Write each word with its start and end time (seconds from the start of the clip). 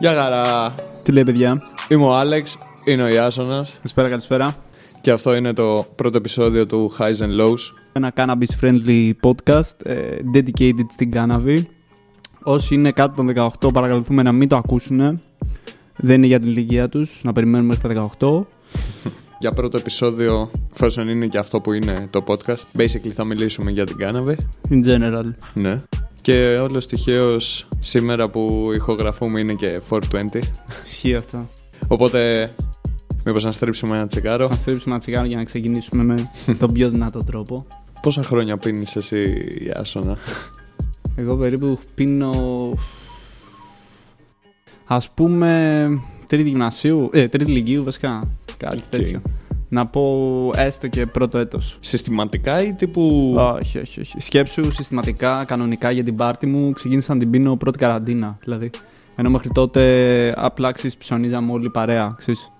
Γεια 0.00 0.14
χαρά. 0.14 0.74
Τι 1.02 1.12
λέει, 1.12 1.24
παιδιά; 1.24 1.62
Είμαι 1.88 2.04
ο 2.04 2.16
Άλεξ, 2.16 2.58
είναι 2.84 3.02
ο 3.02 3.08
Ιάσονας 3.08 3.72
Καλησπέρα, 3.74 4.08
καλησπέρα. 4.08 4.54
και 5.00 5.10
αυτό 5.10 5.34
είναι 5.36 5.52
το 5.52 5.86
πρώτο 5.94 6.16
επεισόδιο 6.16 6.66
του 6.66 6.92
Highs 6.98 7.16
and 7.16 7.40
Lows. 7.40 7.58
Ένα 7.92 8.12
cannabis 8.16 8.64
friendly 8.64 9.12
podcast 9.22 9.86
ε, 9.86 10.18
dedicated 10.34 10.86
στην 10.88 11.10
cannabis. 11.14 11.62
Όσοι 12.42 12.74
είναι 12.74 12.92
κάτω 12.92 13.14
των 13.16 13.50
18, 13.62 13.72
παρακαλούμε 13.72 14.22
να 14.22 14.32
μην 14.32 14.48
το 14.48 14.56
ακούσουν. 14.56 15.22
Δεν 15.96 16.16
είναι 16.16 16.26
για 16.26 16.38
την 16.40 16.48
ηλικία 16.48 16.88
τους, 16.88 17.20
να 17.22 17.32
περιμένουμε 17.32 17.76
μέχρι 17.82 17.94
τα 17.94 18.10
18. 18.18 18.40
Για 19.40 19.52
πρώτο 19.52 19.76
επεισόδιο, 19.76 20.50
εφόσον 20.72 21.08
είναι 21.08 21.26
και 21.26 21.38
αυτό 21.38 21.60
που 21.60 21.72
είναι 21.72 22.08
το 22.10 22.24
podcast, 22.26 22.80
basically 22.80 23.08
θα 23.14 23.24
μιλήσουμε 23.24 23.70
για 23.70 23.84
την 23.84 23.96
cannabis. 24.00 24.34
In 24.70 24.86
general. 24.86 25.24
Ναι. 25.54 25.82
Και 26.22 26.56
όλως 26.56 26.86
τυχαίως 26.86 27.68
σήμερα 27.78 28.28
που 28.28 28.70
ηχογραφούμε 28.74 29.40
είναι 29.40 29.54
και 29.54 29.80
420. 29.88 30.00
Ισχύει 30.84 31.14
αυτό. 31.14 31.48
Οπότε, 31.88 32.50
μήπως 33.24 33.44
να 33.44 33.52
στρίψουμε 33.52 33.96
ένα 33.96 34.06
τσιγάρο. 34.06 34.48
Να 34.48 34.56
στρίψουμε 34.56 34.94
ένα 34.94 35.00
τσιγάρο 35.02 35.26
για 35.26 35.36
να 35.36 35.44
ξεκινήσουμε 35.44 36.02
με 36.04 36.30
τον 36.60 36.72
πιο 36.72 36.90
δυνατό 36.90 37.24
τρόπο. 37.24 37.66
Πόσα 38.02 38.22
χρόνια 38.22 38.56
πίνεις 38.56 38.96
εσύ, 38.96 39.46
Ιάσονα; 39.66 40.16
Εγώ 41.16 41.36
περίπου 41.36 41.78
πίνω. 41.94 42.32
Ας 44.86 44.98
πούμε. 45.14 45.88
Τρίτη 46.26 46.48
γυμνασίου. 46.48 47.10
Ε, 47.12 47.28
τρίτη 47.28 47.50
λυκείου, 47.50 47.84
βασικά. 47.84 48.28
Κάτι 48.56 48.76
Οκ. 48.76 48.82
τέτοιο. 48.88 49.22
Να 49.72 49.86
πω 49.86 50.50
έστω 50.56 50.88
και 50.88 51.06
πρώτο 51.06 51.38
έτος. 51.38 51.76
Συστηματικά 51.80 52.62
ή 52.62 52.74
τύπου... 52.74 53.34
Όχι, 53.36 53.78
όχι, 53.78 54.00
όχι. 54.00 54.20
Σκέψου 54.20 54.72
συστηματικά, 54.72 55.44
κανονικά 55.44 55.90
για 55.90 56.04
την 56.04 56.16
πάρτη 56.16 56.46
μου 56.46 56.72
ξεκίνησα 56.72 57.12
να 57.12 57.18
την 57.18 57.30
πίνω 57.30 57.56
πρώτη 57.56 57.78
καραντίνα. 57.78 58.38
Δηλαδή. 58.42 58.70
Ενώ 59.16 59.30
μέχρι 59.30 59.48
τότε 59.54 60.34
απλά 60.36 60.72
ξέρεις, 60.72 60.96
ψωνίζαμε 60.96 61.52
όλοι 61.52 61.70
παρέα. 61.70 62.14
Ξέρεις. 62.18 62.50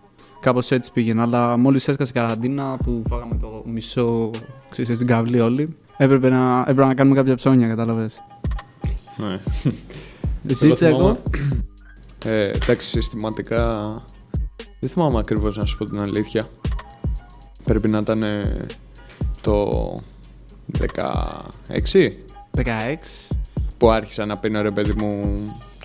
Κάπως 0.41 0.71
έτσι 0.71 0.93
πήγαινε. 0.93 1.23
Αλλά 1.23 1.57
μόλις 1.57 1.89
έσκασε 1.89 2.11
η 2.15 2.15
καραντίνα 2.15 2.77
που 2.85 3.03
φάγαμε 3.09 3.37
το 3.41 3.63
μισό 3.67 4.31
ξέρεις, 4.71 4.95
στην 4.97 5.07
καυλή 5.09 5.41
όλοι, 5.41 5.77
έπρεπε 5.97 6.29
να, 6.29 6.61
έπρεπε 6.61 6.85
να 6.85 6.95
κάνουμε 6.95 7.17
κάποια 7.17 7.35
ψώνια, 7.35 7.69
κατάλαβες. 7.69 8.23
Ναι. 9.17 9.39
Εσύ 10.51 10.65
Εγώ 10.67 10.75
Τσέκο; 10.75 10.97
θυμάμαι- 10.97 11.19
Ε, 12.25 12.51
εντάξει, 12.51 12.89
συστηματικά. 12.89 13.81
Δεν 14.81 14.91
θυμάμαι 14.91 15.19
ακριβώς 15.19 15.57
να 15.57 15.65
σου 15.67 15.77
πω 15.79 15.85
την 15.85 15.99
αλήθεια. 15.99 16.49
Πρέπει 17.71 17.89
να 17.89 17.99
ήταν 17.99 18.23
ε, 18.23 18.67
το 19.41 19.69
16 20.79 22.11
16. 22.57 22.63
που 23.79 23.91
άρχισα 23.91 24.27
να 24.27 24.39
πίνω 24.39 24.63
ρε 24.63 24.71
παιδί 24.71 24.93
μου 24.97 25.33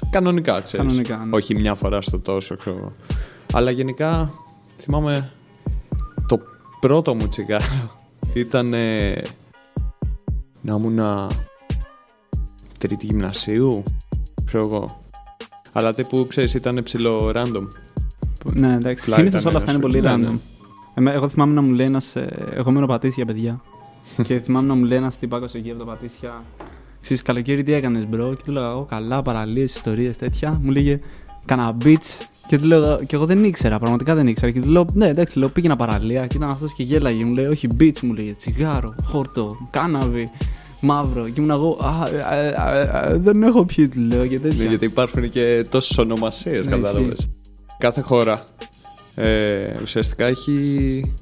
κανονικά, 0.10 0.62
ξέρεις. 0.62 0.86
Κανονικά, 0.86 1.18
ναι. 1.18 1.36
Όχι 1.36 1.56
μια 1.56 1.74
φορά 1.76 2.02
στο 2.02 2.20
τόσο, 2.20 2.56
ξέρω. 2.58 2.78
εγώ. 2.78 2.92
Αλλά 3.54 3.72
γενικά 3.72 4.32
θυμάμαι 4.80 5.32
το 6.28 6.40
πρώτο 6.80 7.16
μου 7.16 7.28
τσιγάρο 7.28 7.92
ήταν 8.34 8.74
ε, 8.74 9.22
να 10.62 10.76
ήμουν 10.76 11.00
τρίτη 12.80 13.06
γυμνασίου, 13.06 13.84
ξέρω 14.46 14.64
εγώ. 14.66 15.02
Αλλά 15.72 15.94
τύπου, 15.94 16.26
ξέρεις, 16.30 16.54
ήταν 16.54 16.84
ψηλό 16.84 17.32
random. 17.36 17.68
Ναι, 18.54 18.74
εντάξει. 18.74 19.04
Απλά 19.04 19.16
Συνήθως 19.16 19.42
ήταν 19.42 19.56
όλα 19.56 19.58
αυτά 19.58 19.72
είναι 19.72 19.80
ένας- 19.86 19.92
πολύ 19.92 20.02
ναι, 20.02 20.14
random. 20.14 20.32
ναι. 20.32 20.38
Εμέ- 20.98 21.14
εγώ 21.16 21.30
θυμάμαι 21.30 21.54
να 21.54 21.62
μου 21.62 21.72
λέει 21.74 21.86
ένας. 21.86 22.16
εγώ 22.54 22.72
μένω 22.72 22.86
Πατήσια, 22.86 23.26
παιδιά. 23.26 23.62
και 24.28 24.40
θυμάμαι 24.40 24.68
να 24.68 24.74
μου 24.76 24.84
λέει 24.84 24.98
ένας 24.98 25.18
τυπάκος 25.18 25.46
εκεί 25.54 25.70
από 25.70 25.80
τα 25.80 25.86
Πατήσια. 25.86 26.44
Ξέρεις, 27.02 27.24
καλοκαίρι 27.24 27.64
τι 27.64 27.74
έκανες, 27.74 28.08
bro; 28.08 28.34
Και 28.36 28.42
του 28.46 28.52
λέγα 28.52 28.70
εγώ 28.70 28.86
καλά, 28.90 29.22
παραλίες, 29.22 29.76
ιστορίες 29.76 30.18
τέτοια. 30.18 30.60
Μου 30.64 30.72
λέγε 30.72 31.00
Κάνα 31.46 31.78
beach. 31.84 32.26
Και 32.48 32.58
του 32.60 32.66
λέω, 32.66 33.00
και 33.08 33.16
εγώ 33.16 33.26
δεν 33.26 33.44
ήξερα, 33.44 33.80
πραγματικά 33.80 34.16
δεν 34.16 34.28
ήξερα. 34.28 34.52
Και 34.52 34.60
του 34.62 34.70
λέω, 34.70 34.86
ναι, 34.94 35.08
εντάξει, 35.08 35.40
λέω, 35.40 35.50
πήγαινα 35.50 35.76
παραλία. 35.76 36.28
Και 36.28 36.38
ήταν 36.38 36.50
αυτός 36.50 36.74
και 36.74 36.84
γέλαγε. 36.84 37.24
Μου 37.26 37.34
λέει, 37.34 37.46
Όχι, 37.46 37.68
beach, 37.80 38.00
μου 38.02 38.14
λέγε, 38.14 38.34
τσιγάρο, 38.34 38.96
χόρτο, 39.06 39.68
κάνναβη, 39.70 40.28
μαύρο. 40.82 41.26
Και 41.26 41.34
ήμουν 41.38 41.50
εγώ, 41.50 41.78
α, 41.82 42.08
ε, 42.08 42.26
ε, 42.40 43.08
ε, 43.08 43.12
ε, 43.14 43.18
δεν 43.18 43.44
έχω 43.44 43.66
πιει, 43.66 43.90
του 43.90 44.00
λέω 44.00 44.28
και 44.28 44.40
τέτοια. 44.40 44.64
Ναι, 44.64 44.70
γιατί 44.70 44.86
υπάρχουν 44.86 45.30
και 45.30 45.66
τόσες 45.70 45.98
ονομασίες, 45.98 46.66
Ναι, 46.66 46.72
κατάλαβες. 46.72 47.12
ισχύει. 47.18 47.30
Κάθε 47.78 48.02
χώρα 48.02 48.44
ε, 49.16 49.72
ουσιαστικά 49.82 50.26
έχει 50.26 51.14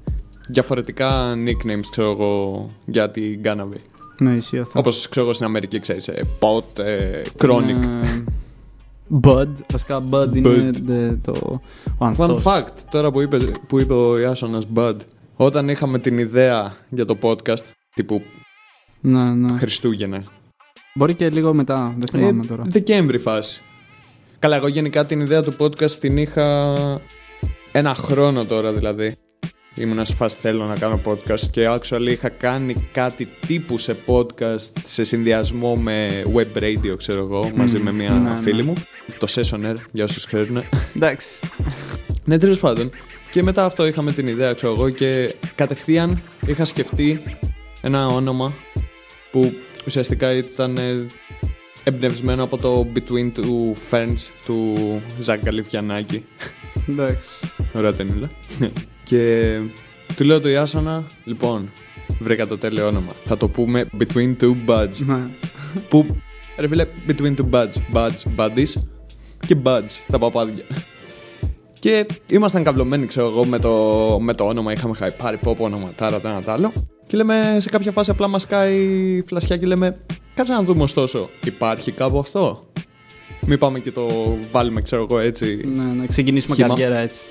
διαφορετικά 0.47 1.33
nicknames, 1.33 1.85
ξέρω 1.91 2.11
εγώ, 2.11 2.69
για 2.85 3.09
την 3.11 3.41
cannabis. 3.43 3.81
Ναι, 4.19 4.33
ισχύει 4.35 4.59
αυτό. 4.59 4.79
Όπως 4.79 5.09
ξέρω 5.09 5.25
εγώ 5.25 5.33
στην 5.33 5.45
Αμερική, 5.45 5.79
ξέρεις. 5.79 6.07
Ε, 6.07 6.23
pot, 6.39 6.79
ε, 6.83 7.21
chronic. 7.41 7.69
Είναι... 7.69 8.25
Bud. 9.21 9.47
Βασικά 9.71 10.03
Bud 10.11 10.35
είναι 10.35 10.69
δε- 10.83 11.15
το... 11.15 11.31
ο 11.85 11.99
Fun 11.99 12.05
ανθός. 12.05 12.43
fact, 12.45 12.73
τώρα 12.91 13.11
που 13.11 13.21
είπε, 13.21 13.37
που 13.67 13.79
είπε 13.79 13.93
ο 13.93 14.19
Ιάσονας 14.19 14.67
Bud, 14.75 14.95
όταν 15.35 15.69
είχαμε 15.69 15.99
την 15.99 16.17
ιδέα 16.17 16.75
για 16.89 17.05
το 17.05 17.17
podcast, 17.21 17.63
τύπου 17.93 18.21
Ναι, 19.01 19.23
ναι. 19.33 19.57
Χριστούγεννα, 19.57 20.23
Μπορεί 20.95 21.13
και 21.13 21.29
λίγο 21.29 21.53
μετά, 21.53 21.95
δεν 21.97 22.21
ε, 22.21 22.25
θυμάμαι 22.25 22.45
τώρα. 22.45 22.63
Δεκέμβρη 22.65 23.17
φάση. 23.17 23.61
Καλά, 24.39 24.55
εγώ 24.55 24.67
γενικά 24.67 25.05
την 25.05 25.19
ιδέα 25.19 25.41
του 25.41 25.53
podcast 25.59 25.91
την 25.91 26.17
είχα 26.17 26.75
ένα 27.75 27.95
χρόνο 27.95 28.45
τώρα 28.45 28.73
δηλαδή. 28.73 29.15
Ήμουν 29.75 30.05
σε 30.05 30.15
φάση 30.15 30.37
θέλω 30.39 30.65
να 30.65 30.75
κάνω 30.75 31.01
podcast 31.05 31.39
και 31.51 31.69
actually 31.69 32.07
είχα 32.07 32.29
κάνει 32.29 32.87
κάτι 32.91 33.27
τύπου 33.47 33.77
σε 33.77 33.97
podcast 34.05 34.71
σε 34.85 35.03
συνδυασμό 35.03 35.75
με 35.75 36.23
web 36.35 36.57
radio 36.57 36.97
ξέρω 36.97 37.19
εγώ 37.19 37.51
μαζί 37.55 37.79
με 37.79 37.91
μια 37.91 38.09
ναι, 38.09 38.29
ναι. 38.29 38.35
φίλη 38.35 38.63
μου 38.63 38.73
το 39.17 39.27
Session 39.29 39.71
Air 39.71 39.75
για 39.91 40.03
όσους 40.03 40.25
ξέρουν 40.25 40.63
Εντάξει. 40.95 41.39
Ναι, 42.25 42.37
τέλος 42.37 42.59
πάντων. 42.59 42.91
Και 43.31 43.43
μετά 43.43 43.65
αυτό 43.65 43.85
είχαμε 43.87 44.11
την 44.11 44.27
ιδέα, 44.27 44.53
ξέρω 44.53 44.73
εγώ, 44.73 44.89
και 44.89 45.35
κατευθείαν 45.55 46.21
είχα 46.45 46.65
σκεφτεί 46.65 47.23
ένα 47.81 48.07
όνομα 48.07 48.53
που 49.31 49.53
ουσιαστικά 49.85 50.33
ήταν 50.33 50.77
ε, 50.77 51.05
εμπνευσμένο 51.83 52.43
από 52.43 52.57
το 52.57 52.87
Between 52.95 53.31
Two 53.39 53.91
Ferns 53.91 54.27
του 54.45 54.75
Ζακ 55.19 55.43
Καλυφιανάκη. 55.43 56.23
Εντάξει. 56.89 57.53
Ωραία 57.73 57.93
ταινίλα. 57.93 58.29
και 59.03 59.59
του 60.15 60.23
λέω 60.23 60.39
το 60.39 60.49
Ιάσονα, 60.49 61.03
λοιπόν, 61.23 61.71
βρήκα 62.19 62.47
το 62.47 62.57
τέλειο 62.57 62.87
όνομα. 62.87 63.11
Θα 63.21 63.37
το 63.37 63.49
πούμε 63.49 63.89
Between 63.99 64.35
Two 64.41 64.55
Buds. 64.67 64.95
Ναι. 65.05 65.21
που, 65.89 66.05
ρε 66.57 66.67
φίλε, 66.67 66.85
Between 67.07 67.33
Two 67.35 67.49
Buds. 67.49 67.73
Buds, 67.93 68.35
Buddies 68.37 68.81
και 69.47 69.57
Buds, 69.63 69.91
τα 70.07 70.19
παπάδια. 70.19 70.63
Και 71.79 72.05
ήμασταν 72.27 72.63
καυλωμένοι, 72.63 73.05
ξέρω 73.05 73.27
εγώ, 73.27 73.45
με 73.45 73.59
το, 73.59 74.17
με 74.21 74.33
το 74.33 74.43
όνομα. 74.43 74.71
Είχαμε 74.71 74.95
χαϊπάρει 74.95 75.37
πω 75.37 75.55
πω 75.57 75.63
ονοματάρα 75.63 76.19
το 76.19 76.27
ένα 76.27 76.41
το 76.41 76.51
άλλο. 76.51 76.73
Και 77.07 77.17
λέμε 77.17 77.57
σε 77.59 77.69
κάποια 77.69 77.91
φάση 77.91 78.11
απλά 78.11 78.27
μας 78.27 78.47
κάει 78.47 79.21
φλασιά 79.25 79.57
και 79.57 79.65
λέμε 79.65 79.97
Κάτσε 80.35 80.53
να 80.53 80.63
δούμε 80.63 80.83
ωστόσο, 80.83 81.29
υπάρχει 81.43 81.91
κάπου 81.91 82.19
αυτό; 82.19 82.67
Μην 83.45 83.57
πάμε 83.57 83.79
και 83.79 83.91
το 83.91 84.07
βάλουμε, 84.51 84.81
ξέρω 84.81 85.01
εγώ, 85.09 85.19
έτσι. 85.19 85.61
Ναι, 85.75 85.83
να 85.83 86.05
ξεκινήσουμε 86.05 86.55
Χύμα. 86.55 86.67
καριέρα 86.67 86.97
έτσι. 86.97 87.29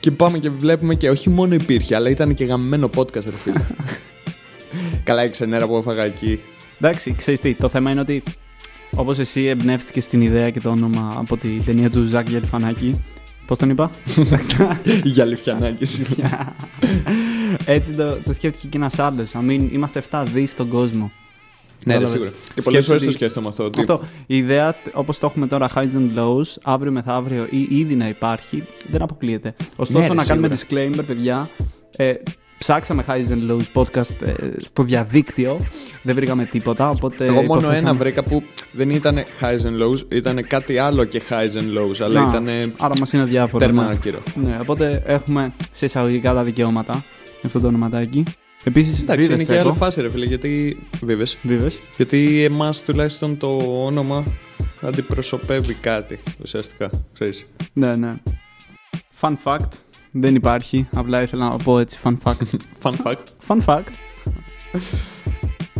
Και 0.00 0.10
πάμε 0.10 0.38
και 0.38 0.50
βλέπουμε 0.50 0.94
και 0.94 1.10
όχι 1.10 1.30
μόνο 1.30 1.54
υπήρχε, 1.54 1.94
αλλά 1.94 2.10
ήταν 2.10 2.34
και 2.34 2.44
γαμμένο 2.44 2.90
podcast, 2.96 3.24
ρε 3.24 3.32
φίλε. 3.32 3.60
Καλά, 5.04 5.24
η 5.24 5.28
ξενέρα 5.28 5.66
που 5.66 5.76
έφαγα 5.76 6.02
εκεί. 6.02 6.40
Εντάξει, 6.80 7.14
ξέρεις 7.14 7.40
τι, 7.40 7.54
το 7.54 7.68
θέμα 7.68 7.90
είναι 7.90 8.00
ότι 8.00 8.22
όπως 8.96 9.18
εσύ 9.18 9.44
εμπνεύστηκες 9.44 10.08
την 10.08 10.20
ιδέα 10.20 10.50
και 10.50 10.60
το 10.60 10.70
όνομα 10.70 11.14
από 11.16 11.36
την 11.36 11.64
ταινία 11.64 11.90
του 11.90 12.04
Ζακ 12.04 12.28
Γελφανάκη. 12.28 13.04
Πώς 13.46 13.58
τον 13.58 13.70
είπα; 13.70 13.90
Για 15.04 15.24
λιφιανάκη. 15.24 15.86
Έτσι 17.64 17.92
το, 17.92 18.16
το 18.16 18.32
σκέφτηκε 18.32 18.66
και 18.66 18.76
ένας 18.76 18.98
άλλος. 18.98 19.34
Να 19.34 19.40
μην 19.40 19.68
είμαστε 19.72 20.02
7 20.10 20.24
δις 20.32 20.50
στον 20.50 20.68
κόσμο. 20.68 21.10
Ναι, 21.86 21.92
ρε, 21.96 21.98
Κατάλαβες. 21.98 22.10
σίγουρα. 22.10 22.30
Και 22.54 22.62
πολλές 22.62 22.84
Σκέψου 22.84 22.86
φορές 22.86 23.02
το 23.02 23.08
ότι- 23.08 23.16
σκέφτομαι 23.16 23.48
αυτό. 23.48 23.64
Ότι 23.64 23.80
Αυτό. 23.80 24.00
Η 24.26 24.36
ιδέα, 24.36 24.74
όπως 24.92 25.18
το 25.18 25.26
έχουμε 25.26 25.46
τώρα, 25.46 25.68
highs 25.74 25.96
and 25.96 26.18
lows, 26.18 26.56
αύριο 26.62 26.92
μεθαύριο 26.92 27.46
ή 27.50 27.66
ήδη 27.78 27.94
να 27.94 28.08
υπάρχει, 28.08 28.64
δεν 28.90 29.02
αποκλείεται. 29.02 29.54
Ωστόσο, 29.76 30.00
Ναι, 30.00 30.06
ρε, 30.08 30.14
να 30.14 30.24
κάνουμε 30.24 30.54
σίγουρα. 30.54 30.86
disclaimer, 30.90 31.06
παιδιά. 31.06 31.50
Ε, 31.96 32.12
ψάξαμε 32.58 33.04
highs 33.08 33.28
and 33.32 33.50
lows 33.50 33.82
podcast 33.82 34.22
ε, 34.22 34.32
στο 34.64 34.82
διαδίκτυο. 34.82 35.60
Δεν 36.02 36.14
βρήκαμε 36.14 36.44
τίποτα. 36.44 36.90
Οπότε 36.90 37.24
Εγώ 37.24 37.34
μόνο 37.34 37.46
προσπαθήσαμε- 37.46 37.88
ένα 37.90 37.98
βρήκα 37.98 38.22
που 38.22 38.42
δεν 38.72 38.90
ήταν 38.90 39.18
highs 39.40 39.66
and 39.66 39.82
lows, 39.82 40.12
ήταν 40.12 40.46
κάτι 40.46 40.78
άλλο 40.78 41.04
και 41.04 41.22
highs 41.28 41.58
and 41.58 41.78
lows, 41.78 42.00
αλλά 42.04 42.20
Να, 42.20 42.28
ήταν 42.28 42.72
Άρα 42.78 42.94
μας 42.98 43.12
είναι 43.12 43.24
διάφορα. 43.24 43.64
τέρμα 43.66 43.84
ναι. 43.84 43.90
άκυρο. 43.92 44.18
Ναι, 44.34 44.56
οπότε 44.60 45.02
έχουμε 45.06 45.52
σε 45.72 45.84
εισαγωγικά 45.84 46.34
τα 46.34 46.44
δικαιώματα 46.44 46.94
με 47.30 47.40
αυτό 47.44 47.60
το 47.60 47.66
ονοματάκι. 47.66 48.22
Επίσης, 48.64 49.00
Εντάξει, 49.00 49.32
είναι 49.32 49.44
και 49.44 49.58
άλλη 49.58 49.72
φάση, 49.72 50.00
ρε 50.00 50.10
φίλε, 50.10 50.24
γιατί. 50.24 50.78
Βίβες. 51.02 51.38
Βίβες. 51.42 51.78
Γιατί 51.96 52.44
εμάς 52.44 52.82
τουλάχιστον 52.82 53.36
το 53.36 53.56
όνομα 53.84 54.24
αντιπροσωπεύει 54.80 55.74
κάτι 55.74 56.18
ουσιαστικά. 56.42 56.90
Ξέρεις. 57.12 57.46
Ναι, 57.72 57.96
ναι. 57.96 58.14
Fun 59.20 59.36
fact. 59.44 59.68
Δεν 60.10 60.34
υπάρχει. 60.34 60.88
Απλά 60.92 61.22
ήθελα 61.22 61.48
να 61.48 61.56
πω 61.56 61.78
έτσι. 61.78 61.98
Fun 62.04 62.16
fact. 62.22 62.34
Fun 62.82 62.94
fact. 63.04 63.24
Fun 63.48 63.58
fact. 63.64 63.92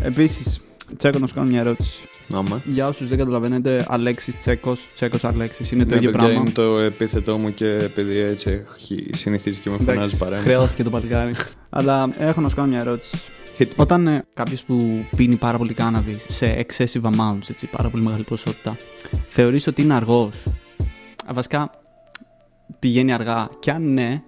Επίσης, 0.03 0.61
Τσέκο, 0.97 1.19
να 1.19 1.27
σου 1.27 1.35
κάνω 1.35 1.49
μια 1.49 1.61
ερώτηση. 1.61 2.09
Άμα. 2.35 2.62
Για 2.65 2.88
όσους 2.88 3.09
δεν 3.09 3.19
καταλαβαίνετε, 3.19 3.87
Αλέξης 3.88 4.38
Τσέκος, 4.38 4.88
Τσέκος 4.94 5.25
Αλέξης 5.25 5.71
είναι 5.71 5.85
το 5.85 5.91
Ναι, 5.91 5.97
ίδιο 5.97 6.11
παιδιά, 6.11 6.27
πράγμα. 6.27 6.41
είναι 6.43 6.50
το 6.50 6.79
επίθετό 6.79 7.38
μου 7.38 7.55
και 7.55 7.67
επειδή 7.75 8.19
έτσι 8.19 8.65
έχει 8.77 9.06
συνηθίσει 9.12 9.61
και 9.61 9.71
με 9.71 9.77
φωνάζει 9.77 9.99
Εντάξει, 9.99 10.17
παρέμβαση. 10.17 10.47
χρεώθηκε 10.49 10.82
το 10.82 10.91
παλικάρι. 10.91 11.35
Αλλά 11.71 12.11
έχω 12.19 12.41
να 12.41 12.49
σου 12.49 12.56
κάνω 12.56 12.69
μια 12.69 12.81
ερώτηση. 12.81 13.17
Hit 13.59 13.62
me. 13.62 13.71
Όταν 13.77 14.06
ε, 14.06 14.25
κάποιος 14.35 14.62
που 14.62 15.05
πίνει 15.17 15.37
πάρα 15.37 15.59
πολύ 15.59 15.75
κάναβη 15.75 16.17
σε 16.29 16.67
excessive 16.67 17.03
amounts, 17.03 17.49
έτσι, 17.50 17.67
πάρα 17.67 17.88
πολύ 17.88 18.03
μεγάλη 18.03 18.23
ποσότητα, 18.23 18.77
θεωρείς 19.27 19.67
ότι 19.67 19.82
είναι 19.82 19.94
αργός; 19.94 20.47
Βασικά 21.32 21.71
πηγαίνει 22.79 23.12
αργά. 23.12 23.49
Και 23.59 23.71
αν 23.71 23.93
ναι, 23.93 24.23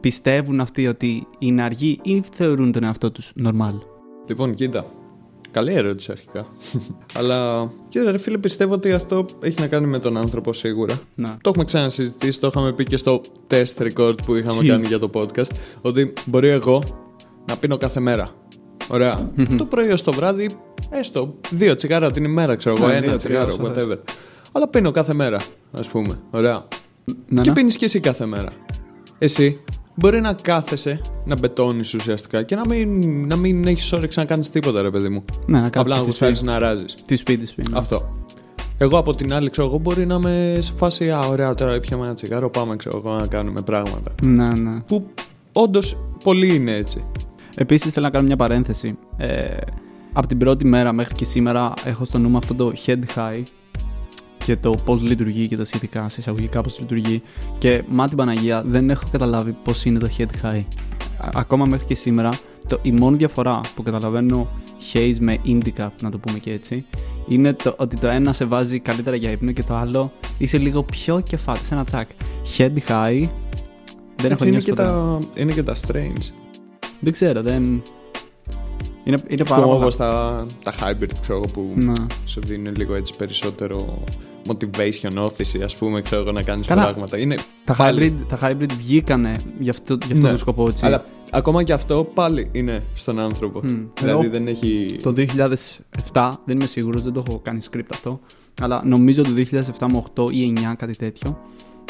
πιστεύουν 0.00 0.60
αυτοί 0.60 0.86
ότι 0.86 1.26
είναι 1.38 1.62
αργοί 1.62 1.98
ή 2.02 2.22
θεωρούν 2.32 2.72
τον 2.72 2.84
εαυτό 2.84 3.10
τους 3.10 3.32
normal; 3.44 3.78
Λοιπόν, 4.26 4.54
κοίτα. 4.54 4.84
Καλή 5.54 5.72
ερώτηση 5.72 6.12
αρχικά. 6.12 6.46
Αλλά, 7.18 7.68
κοίτα, 7.88 8.10
ρε 8.10 8.18
φίλε, 8.18 8.38
πιστεύω 8.38 8.72
ότι 8.72 8.92
αυτό 8.92 9.24
έχει 9.40 9.60
να 9.60 9.66
κάνει 9.66 9.86
με 9.86 9.98
τον 9.98 10.16
άνθρωπο 10.16 10.52
σίγουρα. 10.52 10.94
Να. 11.14 11.28
Το 11.40 11.48
έχουμε 11.48 11.64
ξανασυζητήσει, 11.64 12.40
το 12.40 12.46
είχαμε 12.46 12.72
πει 12.72 12.84
και 12.84 12.96
στο 12.96 13.20
test 13.50 13.88
record 13.88 14.14
που 14.26 14.34
είχαμε 14.34 14.60
Τι; 14.60 14.66
κάνει 14.66 14.86
για 14.86 14.98
το 14.98 15.10
podcast. 15.14 15.50
Ότι 15.80 16.12
μπορεί 16.26 16.48
εγώ 16.48 16.82
να 17.46 17.56
πίνω 17.56 17.76
κάθε 17.76 18.00
μέρα. 18.00 18.30
Ωραία. 18.88 19.30
το 19.56 19.64
πρωί 19.64 19.90
ως 19.90 20.02
το 20.02 20.12
βράδυ, 20.12 20.50
έστω 20.90 21.34
δύο 21.50 21.74
τσιγάρα 21.74 22.10
την 22.10 22.24
ημέρα, 22.24 22.54
ξέρω 22.56 22.76
εγώ, 22.76 22.86
Ναι, 22.86 22.92
ένα 22.92 23.06
δύο 23.06 23.16
τσιγάρο, 23.16 23.56
τσιγάρα, 23.56 23.74
whatever. 23.74 23.98
Αλλά 24.52 24.68
πίνω 24.68 24.90
κάθε 24.90 25.14
μέρα, 25.14 25.40
ας 25.72 25.88
πούμε. 25.88 26.20
Ωραία. 26.30 26.68
Ναι, 27.28 27.40
Και 27.42 27.48
ναι. 27.48 27.54
πίνεις 27.54 27.76
και 27.76 27.84
εσύ 27.84 28.00
κάθε 28.00 28.26
μέρα. 28.26 28.48
Εσύ 29.18 29.60
μπορεί 29.94 30.20
να 30.20 30.32
κάθεσαι, 30.32 31.00
να 31.24 31.38
μπετώνεις 31.38 31.94
ουσιαστικά 31.94 32.42
και 32.42 32.56
να 32.56 32.66
μην, 32.66 33.26
να 33.26 33.36
μην 33.36 33.66
έχεις 33.66 33.92
όρεξη 33.92 34.18
να 34.18 34.24
κάνεις 34.24 34.50
τίποτα, 34.50 34.82
ρε 34.82 34.90
παιδί 34.90 35.08
μου. 35.08 35.24
Ναι, 35.46 35.60
να 35.60 35.66
Απλά 35.66 35.82
να 35.82 35.88
κάτσεις 35.88 36.06
γουστάρει 36.06 36.34
τι 36.34 36.44
να 36.44 36.58
ράζεις. 36.58 36.94
Τι 37.06 37.16
σπίτι 37.16 37.46
σου 37.46 37.54
είναι. 37.66 37.78
Αυτό. 37.78 38.22
Εγώ 38.78 38.98
από 38.98 39.14
την 39.14 39.32
άλλη, 39.32 39.50
ξέρω 39.50 39.66
εγώ, 39.66 39.78
μπορεί 39.78 40.06
να 40.06 40.14
είμαι 40.14 40.56
σε 40.60 40.72
φάση, 40.72 41.10
Α, 41.10 41.26
ωραία, 41.26 41.54
τώρα 41.54 41.72
έπιαμε 41.72 42.04
ένα 42.04 42.14
τσιγάρο, 42.14 42.50
πάμε, 42.50 42.76
ξέρω 42.76 43.02
εγώ, 43.04 43.18
να 43.18 43.26
κάνουμε 43.26 43.60
πράγματα. 43.60 44.14
Ναι, 44.22 44.48
ναι. 44.48 44.80
Που 44.80 45.06
όντως 45.52 45.96
πολλοί 46.24 46.54
είναι 46.54 46.76
έτσι. 46.76 47.02
Επίσης 47.56 47.92
θέλω 47.92 48.06
να 48.06 48.12
κάνω 48.12 48.26
μια 48.26 48.36
παρένθεση. 48.36 48.98
Ε, 49.16 49.56
από 50.12 50.26
την 50.26 50.38
πρώτη 50.38 50.64
μέρα 50.64 50.92
μέχρι 50.92 51.14
και 51.14 51.24
σήμερα 51.24 51.72
έχω 51.84 52.04
στο 52.04 52.18
νου 52.18 52.28
μου 52.28 52.36
αυτό 52.36 52.54
το 52.54 52.72
head 52.86 53.00
high 53.14 53.42
και 54.44 54.56
το 54.56 54.74
πώς 54.84 55.02
λειτουργεί 55.02 55.48
και 55.48 55.56
τα 55.56 55.64
σχετικά, 55.64 56.08
σε 56.08 56.20
εισαγωγικά 56.20 56.60
πώς 56.60 56.80
λειτουργεί. 56.80 57.22
Και 57.58 57.82
μα 57.90 58.08
την 58.08 58.16
Παναγία 58.16 58.62
δεν 58.66 58.90
έχω 58.90 59.02
καταλάβει 59.10 59.56
πώς 59.62 59.84
είναι 59.84 59.98
το 59.98 60.08
head 60.18 60.22
high. 60.42 60.62
Α- 61.18 61.30
ακόμα 61.34 61.64
μέχρι 61.64 61.86
και 61.86 61.94
σήμερα, 61.94 62.28
το, 62.66 62.78
η 62.82 62.92
μόνη 62.92 63.16
διαφορά 63.16 63.60
που 63.74 63.82
καταλαβαίνω 63.82 64.48
haze 64.92 65.16
με 65.20 65.36
indica, 65.46 65.88
να 66.02 66.10
το 66.10 66.18
πούμε 66.18 66.38
και 66.38 66.52
έτσι, 66.52 66.84
είναι 67.28 67.52
το, 67.52 67.74
ότι 67.78 67.96
το 67.96 68.08
ένα 68.08 68.32
σε 68.32 68.44
βάζει 68.44 68.78
καλύτερα 68.78 69.16
για 69.16 69.30
ύπνο 69.30 69.52
και 69.52 69.62
το 69.62 69.74
άλλο 69.74 70.12
είσαι 70.38 70.58
λίγο 70.58 70.82
πιο 70.82 71.20
κεφάτι, 71.20 71.64
σε 71.64 71.74
ένα 71.74 71.84
τσακ. 71.84 72.08
Head 72.56 72.72
high. 72.88 73.28
Δεν 74.16 74.32
έχω 74.32 74.44
έτσι 74.44 74.46
είναι 74.46 74.50
νιώσει 74.50 74.64
και, 74.64 74.70
ποτέ. 74.70 74.82
τα, 74.82 75.18
είναι 75.34 75.52
και 75.52 75.62
τα 75.62 75.74
strange. 75.74 76.32
Δεν 77.00 77.12
ξέρω, 77.12 77.42
δεν. 77.42 77.82
Είναι, 79.04 79.18
είναι 79.28 79.44
πάρα 79.44 79.62
Πούμε 79.62 79.66
πολλά. 79.74 79.80
όπως 79.84 79.96
τα, 79.96 80.46
τα 80.64 80.72
hybrid, 80.72 81.08
ξέρω 81.20 81.36
εγώ, 81.36 81.44
που 81.52 81.72
Να. 81.74 81.92
σου 82.24 82.40
δίνουν 82.46 82.74
λίγο 82.76 82.94
έτσι 82.94 83.14
περισσότερο 83.16 84.04
motivation, 84.48 85.10
όθηση, 85.18 85.62
ας 85.62 85.76
πούμε, 85.76 86.02
ξέρω 86.02 86.20
εγώ, 86.22 86.32
να 86.32 86.42
κάνεις 86.42 86.66
Καλά. 86.66 86.82
πράγματα. 86.82 87.18
Είναι 87.18 87.36
Τα 87.64 87.74
πάλι- 87.74 88.14
hybrid, 88.20 88.26
τα 88.28 88.38
hybrid 88.42 88.70
βγήκανε 88.78 89.36
για 89.58 89.70
αυτό, 89.70 89.94
για 89.94 90.06
αυτό 90.12 90.20
Ναι. 90.22 90.28
τον 90.28 90.38
σκοπό, 90.38 90.68
έτσι. 90.68 90.86
Αλλά 90.86 91.04
ακόμα 91.30 91.62
και 91.62 91.72
αυτό 91.72 92.10
πάλι 92.14 92.48
είναι 92.52 92.82
στον 92.94 93.18
άνθρωπο. 93.18 93.60
Μμ. 93.62 93.84
Δηλαδή 94.00 94.20
Εγώ- 94.24 94.32
δεν 94.32 94.46
έχει. 94.46 94.96
Το 95.02 95.12
2007, 95.12 96.30
δεν 96.44 96.56
είμαι 96.56 96.66
σίγουρος, 96.66 97.02
δεν 97.02 97.12
το 97.12 97.24
έχω 97.28 97.38
κάνει 97.38 97.60
script 97.70 97.88
αυτό, 97.92 98.20
αλλά 98.62 98.82
νομίζω 98.84 99.22
το 99.22 99.30
2007 99.32 99.86
με 99.88 99.96
8 99.96 100.30
ή 100.30 100.42
9, 100.56 100.74
κάτι 100.74 100.96
τέτοιο, 100.96 101.38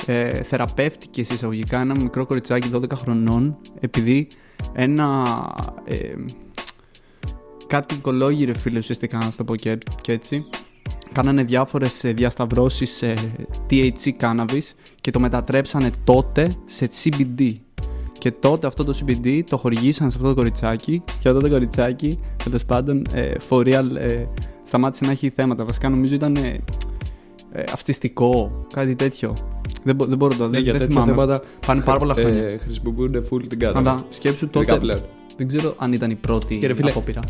ε, 0.06 0.43
θεραπεύτηκε 0.43 1.25
σε 1.25 1.34
εισαγωγικά 1.34 1.81
ένα 1.81 1.94
μικρό 1.94 2.26
κοριτσάκι 2.26 2.69
12 2.72 2.96
χρονών 2.96 3.56
επειδή 3.81 4.26
ένα 4.72 5.25
ε, 5.84 5.96
κάτι 7.75 7.94
κολόγιρε 7.94 8.55
φίλε 8.59 8.79
ουσιαστικά 8.79 9.19
να 9.19 9.31
το 9.37 9.44
πω 9.44 9.56
και, 9.56 9.79
και 10.00 10.12
έτσι. 10.12 10.44
Κάνανε 11.12 11.43
διάφορες 11.43 12.05
ε, 12.05 12.12
διασταυρώσεις 12.12 12.91
σε 12.91 13.15
THC 13.71 14.11
cannabis 14.21 14.62
και 15.00 15.11
το 15.11 15.21
μετατρέψανε 15.21 15.91
τότε 16.05 16.50
σε 16.65 16.88
CBD 17.03 17.50
και 18.19 18.31
τότε 18.31 18.67
αυτό 18.67 18.85
το 18.85 18.99
CBD 19.00 19.43
το 19.50 19.56
χορηγήσαν 19.56 20.11
σε 20.11 20.17
αυτό 20.17 20.29
το 20.29 20.35
κοριτσάκι 20.35 21.03
και 21.19 21.29
αυτό 21.29 21.41
το 21.41 21.49
κοριτσάκι 21.49 22.19
τέλος 22.44 22.65
πάντων 22.65 23.03
ε, 23.12 23.32
for 23.49 23.59
real 23.59 23.97
ε, 23.97 24.25
σταμάτησε 24.65 25.05
να 25.05 25.11
έχει 25.11 25.31
θέματα. 25.31 25.65
Βασικά 25.65 25.88
νομίζω 25.88 26.15
ήταν 26.15 26.37
ε, 27.55 27.61
ε, 27.61 27.65
αυτιστικό 27.73 28.65
κάτι 28.73 28.95
τέτοιο 28.95 29.33
δεν, 29.83 29.95
μπο- 29.97 30.05
δεν 30.06 30.17
μπορώ 30.19 30.35
το 30.37 30.45
Ναι, 30.45 30.51
δεν, 30.51 30.62
για 30.62 30.73
δεν 30.73 30.81
τέτοια 30.81 31.03
θυμάμαι 31.03 31.23
θέματα 31.23 31.45
πάνε 31.67 31.81
πάρα 31.83 31.99
πολλά 31.99 32.15
χρόνια 32.15 32.43
ε, 32.43 32.59
χρησιμοποιούνται 32.59 33.23
full 33.31 33.43
την 33.49 33.59
κάρτα. 33.59 33.79
αλλά 33.79 33.99
σκέψου 34.09 34.45
Ειδικά 34.45 34.61
τότε 34.65 34.79
πλέον. 34.79 35.01
δεν 35.37 35.47
ξέρω 35.47 35.75
αν 35.79 35.93
ήταν 35.93 36.11
η 36.11 36.15
πρώτη 36.15 36.59
Και 36.59 36.67
ρε 36.67 36.75
φίλε, 36.75 36.91
απόπειρα 36.91 37.21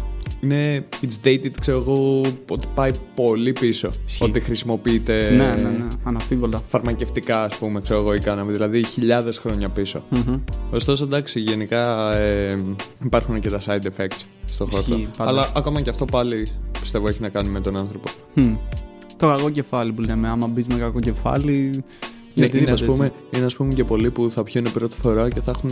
Είναι 0.41 0.85
it's 1.03 1.27
dated, 1.27 1.51
ξέρω 1.61 1.79
εγώ, 1.79 2.21
ότι 2.51 2.67
πάει 2.75 2.91
πολύ 3.15 3.53
πίσω. 3.53 3.91
Ισχύει. 4.07 4.25
Ότι 4.25 4.41
χρησιμοποιείται 4.41 5.31
ναι 5.31 5.55
ναι 5.63 5.63
ναι 5.63 5.87
αναφίβολα 6.05 6.59
φαρμακευτικά, 6.69 7.43
ας 7.45 7.57
πούμε, 7.57 7.81
ξέρω 7.81 8.01
εγώ, 8.01 8.15
η 8.15 8.19
κάναβη. 8.21 8.53
Δηλαδή 8.53 8.85
χιλιάδες 8.85 9.39
χρόνια 9.39 9.69
πίσω. 9.69 10.05
Μμμ. 10.11 10.39
Ωστόσο, 10.71 11.05
εντάξει, 11.05 11.41
γενικά 11.41 12.13
ε, 12.17 12.59
υπάρχουν 13.05 13.41
και 13.41 13.51
τα 13.51 13.61
side 13.67 13.83
effects 13.87 14.21
στο 14.45 14.67
Ισχύει, 14.71 14.91
χώρο. 14.93 15.01
πάντα. 15.17 15.31
Αλλά 15.31 15.53
ακόμα 15.57 15.81
και 15.81 15.91
αυτό 15.91 16.05
πάλι 16.05 16.49
πιστεύω 16.81 17.09
έχει 17.09 17.21
να 17.21 17.29
κάνει 17.29 17.49
με 17.49 17.61
τον 17.61 17.77
άνθρωπο. 17.77 18.09
Μμ. 18.35 18.55
Το 19.25 19.37
κακό 19.37 19.51
κεφάλι 19.51 19.93
που 19.93 20.01
λέμε 20.03 20.29
άμα 20.29 20.47
μπεις 20.47 20.67
με 20.67 20.75
κακό 20.75 21.01
κεφάλι 21.01 21.71
Ναι, 22.37 22.47
γιατί 22.47 22.59
είναι, 22.59 22.71
ας 22.71 22.81
τίποτα 22.81 22.97
πούμε, 22.97 23.07
έτσι. 23.09 23.21
είναι 23.37 23.45
ας 23.47 23.57
πούμε 23.57 23.75
και 23.75 23.85
πολλοί 23.85 24.11
που 24.11 24.31
θα 24.31 24.43
πιούνε 24.43 24.69
πρώτη 24.69 24.97
φορά 24.97 25.29
και 25.31 25.41
θα 25.41 25.53
έχουν 25.57 25.71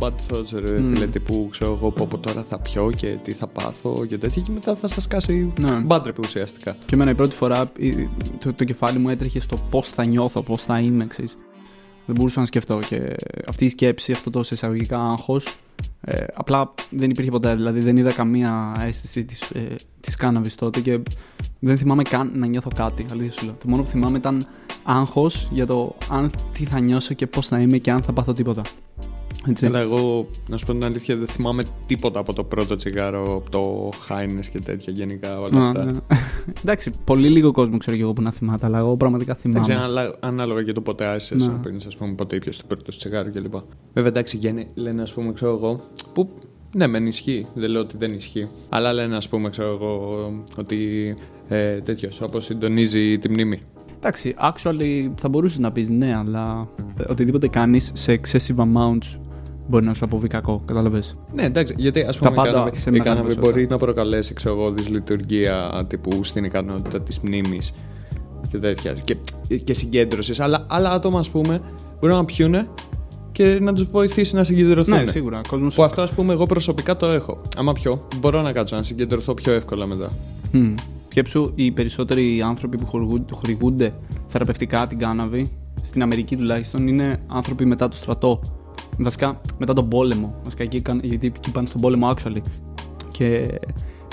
bad 0.00 0.06
thoughts, 0.28 0.60
ρε 0.64 0.78
Μμ. 0.78 0.94
φίλε, 0.94 1.06
τύπου 1.06 1.48
ξέρω 1.50 1.72
εγώ 1.80 1.94
από 2.00 2.18
τώρα 2.18 2.42
θα 2.42 2.58
πιω 2.60 2.90
και 2.96 3.16
τι 3.22 3.32
θα 3.32 3.46
πάθω 3.46 4.04
και 4.08 4.18
τέτοια 4.18 4.42
και 4.42 4.50
μετά 4.52 4.74
θα 4.76 4.88
σας 4.88 5.02
σκάσει 5.02 5.52
Ναι. 5.60 5.80
μπάντρεπ 5.80 6.18
ουσιαστικά. 6.18 6.72
Και 6.86 6.94
εμένα 6.94 7.10
η 7.10 7.14
πρώτη 7.14 7.34
φορά 7.34 7.72
η- 7.78 8.08
το, 8.38 8.52
το 8.52 8.64
κεφάλι 8.64 8.98
μου 8.98 9.08
έτρεχε 9.08 9.40
στο 9.40 9.56
πώς 9.70 9.88
θα 9.88 10.04
νιώθω, 10.04 10.42
πώς 10.42 10.62
θα 10.62 10.78
είμαι, 10.80 11.06
ξέρεις. 11.06 11.38
Δεν 12.10 12.18
μπορούσα 12.18 12.40
να 12.40 12.46
σκεφτώ. 12.46 12.78
Και 12.88 13.16
αυτή 13.48 13.64
η 13.64 13.68
σκέψη, 13.68 14.12
αυτό 14.12 14.30
το 14.30 14.42
σε 14.42 14.54
εισαγωγικά 14.54 14.98
άγχος, 14.98 15.56
ε, 16.00 16.24
απλά 16.34 16.74
δεν 16.90 17.10
υπήρχε 17.10 17.30
ποτέ. 17.30 17.54
Δηλαδή 17.54 17.80
δεν 17.80 17.96
είδα 17.96 18.12
καμία 18.12 18.76
αίσθηση 18.80 19.24
της 19.24 19.40
ε, 19.40 19.76
της 20.00 20.16
cannabis 20.20 20.52
τότε 20.56 20.80
και 20.80 21.00
δεν 21.58 21.76
θυμάμαι 21.76 22.02
καν 22.02 22.32
να 22.34 22.46
νιώθω 22.46 22.70
κάτι. 22.74 23.04
Αλήθεια 23.10 23.32
σου 23.32 23.44
λέω. 23.44 23.54
Το 23.54 23.68
μόνο 23.68 23.82
που 23.82 23.88
θυμάμαι 23.88 24.18
ήταν 24.18 24.46
άγχος 24.82 25.48
για 25.52 25.66
το 25.66 25.96
αν 26.10 26.30
τι 26.52 26.64
θα 26.64 26.80
νιώσω 26.80 27.14
και 27.14 27.26
πώς 27.26 27.48
θα 27.48 27.60
είμαι 27.60 27.78
και 27.78 27.90
αν 27.90 28.02
θα 28.02 28.12
πάθω 28.12 28.32
τίποτα. 28.32 28.62
Έτσι. 29.48 29.66
Αλλά 29.66 29.78
εγώ, 29.80 30.26
να 30.48 30.56
σου 30.56 30.66
πω 30.66 30.72
την 30.72 30.84
αλήθεια, 30.84 31.16
δεν 31.16 31.26
θυμάμαι 31.26 31.62
τίποτα 31.86 32.18
από 32.20 32.32
το 32.32 32.44
πρώτο 32.44 32.76
τσιγάρο, 32.76 33.34
από 33.36 33.50
το 33.50 33.88
Highness 34.08 34.46
και 34.52 34.58
τέτοια 34.58 34.92
γενικά 34.96 35.40
όλα 35.40 35.60
Α, 35.60 35.68
αυτά. 35.68 35.84
ναι. 35.84 35.92
Εντάξει, 36.62 36.90
πολύ 37.04 37.28
λίγο 37.28 37.52
κόσμο 37.52 37.78
ξέρω 37.78 37.96
και 37.96 38.02
εγώ 38.02 38.12
που 38.12 38.22
να 38.22 38.32
θυμάται, 38.32 38.66
αλλά 38.66 38.78
εγώ 38.78 38.96
πραγματικά 38.96 39.36
Δεν 39.42 39.52
ξέρω 39.52 39.64
θυμάμαι. 39.64 39.82
ανάλα- 39.84 40.16
ανάλογα 40.20 40.62
και 40.62 40.72
το 40.72 40.80
ποτέ 40.80 41.04
άρχισε 41.04 41.34
Ναι. 41.34 41.46
να 41.46 41.52
πίνει, 41.52 41.76
ας 41.86 41.96
πούμε, 41.96 42.14
ποτέ 42.14 42.36
ήπιες 42.36 42.56
το 42.56 42.64
πρώτο 42.66 42.90
τσιγάρο 42.96 43.30
κλπ. 43.30 43.54
Βέβαια, 43.92 44.10
εντάξει, 44.10 44.36
γέννη, 44.36 44.66
λένε, 44.74 45.02
ας 45.02 45.12
πούμε, 45.12 45.32
ξέρω 45.32 45.52
εγώ, 45.52 45.80
που 46.12 46.28
ναι, 46.76 46.86
μεν 46.86 47.06
ισχύει. 47.06 47.46
Δεν 47.54 47.70
λέω 47.70 47.80
ότι 47.80 47.96
δεν 47.96 48.12
ισχύει. 48.12 48.48
Αλλά 48.68 48.92
λένε, 48.92 49.16
ας 49.16 49.28
πούμε, 49.28 49.48
ξέρω 49.50 49.68
εγώ, 49.68 50.16
ότι 50.56 51.14
ε, 51.48 51.80
τέτοιος, 51.80 52.20
όπως 52.20 52.44
συντονίζει 52.44 53.18
τη 53.18 53.30
μνήμη. 53.30 53.60
Εντάξει, 53.96 54.34
actually 54.52 55.10
θα 55.16 55.28
μπορούσες 55.28 55.58
να 55.58 55.72
πεις 55.72 55.88
ναι, 55.88 56.16
αλλά 56.16 56.68
οτιδήποτε 57.08 57.48
κάνεις 57.48 57.90
σε 57.94 58.20
excessive 58.22 58.56
amounts 58.56 59.18
μπορεί 59.70 59.84
να 59.84 59.94
σου 59.94 60.04
αποβεί 60.04 60.28
κακό. 60.28 60.62
Κατάλαβες; 60.66 61.16
Ναι, 61.34 61.44
εντάξει, 61.44 61.74
γιατί 61.76 62.02
ας 62.02 62.18
πούμε 62.18 62.30
η 62.30 62.34
πάντα 62.34 62.50
κάναβη, 62.50 62.78
σε 62.78 62.88
η 62.88 62.92
μεγάλα 62.92 63.08
κάναβη 63.08 63.26
ποσότητα. 63.28 63.50
μπορεί 63.50 63.66
να 63.70 63.78
προκαλέσει 63.78 64.34
ξέρω 64.34 64.54
εγώ, 64.54 64.70
δυσλειτουργία 64.70 65.84
τύπου 65.86 66.24
στην 66.24 66.44
ικανότητα 66.44 67.00
της 67.00 67.18
μνήμης 67.18 67.72
και 68.50 68.58
τέτοια. 68.58 68.92
Και, 69.04 69.16
και 69.56 69.74
συγκέντρωσης. 69.74 70.40
Αλλά 70.40 70.66
άλλα 70.68 70.90
άτομα, 70.90 71.18
ας 71.18 71.30
πούμε, 71.30 71.60
μπορεί 72.00 72.12
να 72.12 72.24
πιούνε 72.24 72.66
και 73.32 73.58
να 73.60 73.72
τους 73.72 73.90
βοηθήσει 73.90 74.34
να 74.34 74.44
συγκεντρωθούν. 74.44 74.96
Ναι, 74.96 75.06
σίγουρα. 75.06 75.40
Κόσμος... 75.48 75.74
Που 75.74 75.82
αυτό, 75.82 76.02
ας 76.02 76.12
πούμε, 76.12 76.32
εγώ 76.32 76.46
προσωπικά 76.46 76.96
το 76.96 77.06
έχω. 77.06 77.40
Άμα 77.56 77.72
πιω, 77.72 78.06
μπορώ 78.20 78.42
να 78.42 78.52
κάτσω 78.52 78.76
να 78.76 78.82
συγκεντρωθώ 78.82 79.34
πιο 79.34 79.52
εύκολα 79.52 79.86
μετά. 79.86 80.10
Μμ. 80.52 80.74
Σκέψου 81.08 81.52
οι 81.54 81.70
περισσότεροι 81.70 82.42
άνθρωποι 82.46 82.76
που 82.76 82.86
χορηγούνται, 82.86 83.32
χορηγούνται 83.32 83.92
θεραπευτικά 84.28 84.86
την 84.86 84.98
κάναβη, 84.98 85.50
στην 85.82 86.02
Αμερική 86.02 86.36
τουλάχιστον, 86.36 86.88
είναι 86.88 87.20
άνθρωποι 87.26 87.64
μετά 87.64 87.88
το 87.88 87.96
στρατό. 87.96 88.40
Βασικά 88.98 89.40
μετά 89.58 89.72
τον 89.72 89.88
πόλεμο. 89.88 90.34
Βασικά 90.44 90.62
εκεί, 90.62 90.80
καν- 90.80 91.04
γιατί 91.04 91.26
εκεί 91.26 91.52
πάνε 91.52 91.66
στον 91.66 91.80
πόλεμο, 91.80 92.10
actually. 92.14 92.40
Και 93.12 93.58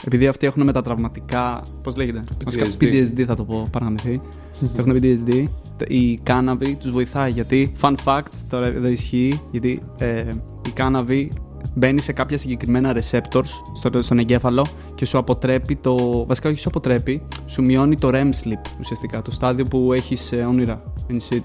επειδή 0.05 0.27
αυτοί 0.27 0.45
έχουν 0.45 0.63
μετατραυματικά. 0.63 1.61
Πώς 1.83 1.95
λέγεται. 1.95 2.23
Βασικά 2.43 2.65
PTSD. 2.65 2.83
PTSD 2.83 3.23
θα 3.25 3.35
το 3.35 3.43
πω, 3.43 3.61
παραμυθί. 3.71 4.21
έχουν 4.77 4.99
PTSD. 5.01 5.45
Η 5.87 6.17
κάναβη 6.17 6.75
τους 6.75 6.91
βοηθάει 6.91 7.31
γιατί. 7.31 7.73
Fun 7.81 7.95
fact, 8.03 8.25
τώρα 8.49 8.65
εδώ 8.67 8.87
ισχύει, 8.87 9.41
γιατί 9.51 9.81
ε, 9.99 10.23
η 10.67 10.71
κάναβη 10.73 11.31
μπαίνει 11.73 12.01
σε 12.01 12.11
κάποια 12.11 12.37
συγκεκριμένα 12.37 12.95
receptors 12.95 13.49
στο, 13.77 14.03
στον 14.03 14.19
εγκέφαλο 14.19 14.65
και 14.95 15.05
σου 15.05 15.17
αποτρέπει 15.17 15.75
το. 15.75 16.25
Βασικά, 16.27 16.49
όχι 16.49 16.59
σου 16.59 16.69
αποτρέπει, 16.69 17.21
σου 17.45 17.61
μειώνει 17.61 17.95
το 17.95 18.09
REM 18.11 18.29
sleep 18.43 18.77
ουσιαστικά. 18.79 19.21
Το 19.21 19.31
στάδιο 19.31 19.65
που 19.65 19.93
έχεις 19.93 20.31
όνειρα. 20.47 20.81
In 21.09 21.33
shit. 21.33 21.43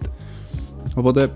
Οπότε 0.94 1.32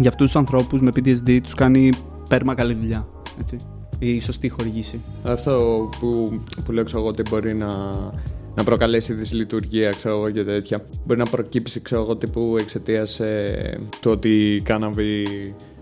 για 0.00 0.10
αυτούς 0.10 0.26
τους 0.26 0.36
ανθρώπους 0.36 0.80
με 0.80 0.90
PTSD 0.94 1.38
τους 1.42 1.54
κάνει 1.54 1.90
πέρμα 2.28 2.54
καλή 2.54 2.74
δουλειά. 2.74 3.06
Έτσι. 3.40 3.56
Η 3.98 4.20
σωστή 4.20 4.48
χορηγήση. 4.48 5.00
Αυτό 5.24 5.88
που, 6.00 6.40
που 6.64 6.72
λέω 6.72 6.84
ξέρω 6.84 6.98
εγώ 7.00 7.08
ότι 7.08 7.22
μπορεί 7.30 7.54
να, 7.54 7.66
να 8.54 8.64
προκαλέσει 8.64 9.12
δυσλειτουργία 9.12 9.90
ξέρω 9.90 10.14
εγώ 10.16 10.30
και 10.30 10.44
τέτοια. 10.44 10.84
Μπορεί 11.06 11.18
να 11.18 11.24
προκύψει 11.26 11.80
ξέρω 11.80 12.00
εγώ 12.02 12.16
τύπου 12.16 12.56
εξαιτίας 12.60 13.20
ε, 13.20 13.78
του 14.00 14.10
ότι 14.10 14.54
η 14.54 14.60
κάναβη 14.62 15.24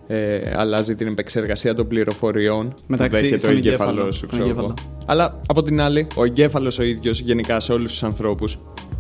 ε, 0.06 0.40
αλλάζει 0.56 0.94
την 0.94 1.06
επεξεργασία 1.06 1.74
των 1.74 1.88
πληροφοριών 1.88 2.74
Μεταξύ- 2.86 3.10
που 3.16 3.22
δέχεται 3.22 3.38
στον 3.38 3.50
ο 3.50 3.56
εγκέφαλος 3.56 3.88
εγκέφαλο, 3.92 4.12
σου. 4.12 4.16
στον 4.26 4.28
Ξέρω 4.28 4.44
εγώ. 4.44 4.52
εγκέφαλο. 4.60 4.74
Αλλά 5.06 5.36
από 5.46 5.62
την 5.62 5.80
άλλη, 5.80 6.06
ο 6.16 6.24
εγκέφαλος 6.24 6.78
ο 6.78 6.82
ίδιος 6.82 7.20
γενικά 7.20 7.60
σε 7.60 7.72
όλους 7.72 7.90
τους 7.90 8.02
ανθρώπους, 8.02 8.58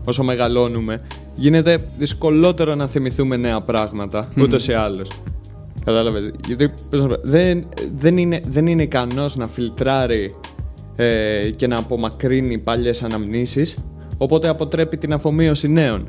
όσο 0.08 0.22
μεγαλώνουμε, 0.22 1.00
γίνεται 1.34 1.78
δυσκολότερο 1.98 2.74
να 2.74 2.86
θυμηθούμε 2.86 3.36
νέα 3.36 3.60
πράγματα 3.60 4.28
ούτως 4.40 4.68
ή 4.68 4.72
άλλως. 4.72 5.08
Κατάλαβες; 5.84 6.30
Γιατί 6.46 6.70
πώς 6.90 7.02
να 7.02 7.08
πω, 7.08 7.16
δεν, 7.22 7.66
δεν, 7.98 8.16
είναι, 8.18 8.40
δεν 8.48 8.66
είναι 8.66 8.82
ικανός 8.82 9.36
να 9.36 9.46
φιλτράρει 9.46 10.34
ε, 10.96 11.50
και 11.56 11.66
να 11.66 11.76
απομακρύνει 11.78 12.58
παλιές 12.58 13.02
αναμνήσεις 13.02 13.74
Οπότε 14.18 14.48
αποτρέπει 14.48 14.96
την 14.96 15.12
αφομοίωση 15.12 15.68
νέων. 15.68 16.06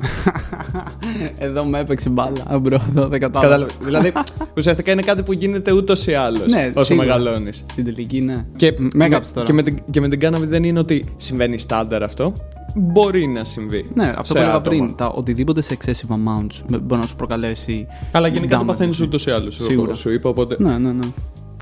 Εδώ 1.38 1.64
με 1.64 1.78
έπαιξε 1.78 2.08
μπάλα, 2.08 2.58
bro, 2.60 2.80
εδώ 2.88 3.08
δεν 3.08 3.20
κατάλαβα. 3.20 3.48
Κατάλαβες; 3.48 3.76
δηλαδή, 3.82 4.12
ουσιαστικά 4.56 4.92
είναι 4.92 5.02
κάτι 5.02 5.22
που 5.22 5.32
γίνεται 5.32 5.72
ούτως 5.72 6.06
ή 6.06 6.14
άλλως 6.14 6.52
Ναι, 6.52 6.70
όσο 6.74 6.84
σίγουρα. 6.84 7.06
μεγαλώνεις. 7.06 7.64
Στην 7.70 7.84
τελική, 7.84 8.20
ναι. 8.20 8.44
Και, 8.56 8.74
Μ- 8.78 8.80
με, 8.80 8.88
Μ' 8.94 9.03
έκαψε 9.03 9.32
τώρα. 9.34 9.46
και, 9.46 9.52
με 9.52 9.62
την, 9.62 9.78
και 9.90 10.00
με 10.00 10.08
την 10.08 10.20
κάνναβη 10.20 10.46
δεν 10.46 10.64
είναι 10.64 10.78
ότι 10.78 11.04
συμβαίνει 11.16 11.58
στάνταρ 11.58 12.02
αυτό. 12.02 12.32
Μπορεί 12.80 13.26
να 13.26 13.44
συμβεί. 13.44 13.90
Ναι, 13.94 14.06
αυτό 14.16 14.24
σε 14.24 14.32
που 14.32 14.38
έλεγα 14.38 14.54
άτομα. 14.56 14.76
πριν. 14.76 14.94
Τα, 14.96 15.08
οτιδήποτε 15.08 15.60
σε 15.62 15.76
excessive 15.80 16.10
amounts 16.12 16.62
με- 16.68 16.78
μπορεί 16.78 17.00
να 17.00 17.06
σου 17.06 17.16
προκαλέσει. 17.16 17.86
Αλλά 18.12 18.26
γενικά 18.28 18.56
το 18.56 18.62
damage. 18.62 18.66
παθαίνεις 18.66 19.00
ούτως 19.00 19.26
ή 19.26 19.30
άλλως. 19.30 19.54
Σίγουρα. 19.62 19.94
Σου 19.94 20.12
είπα, 20.12 20.28
οπότε. 20.28 20.56
Ναι, 20.58 20.78
ναι, 20.78 20.92
ναι. 20.92 21.06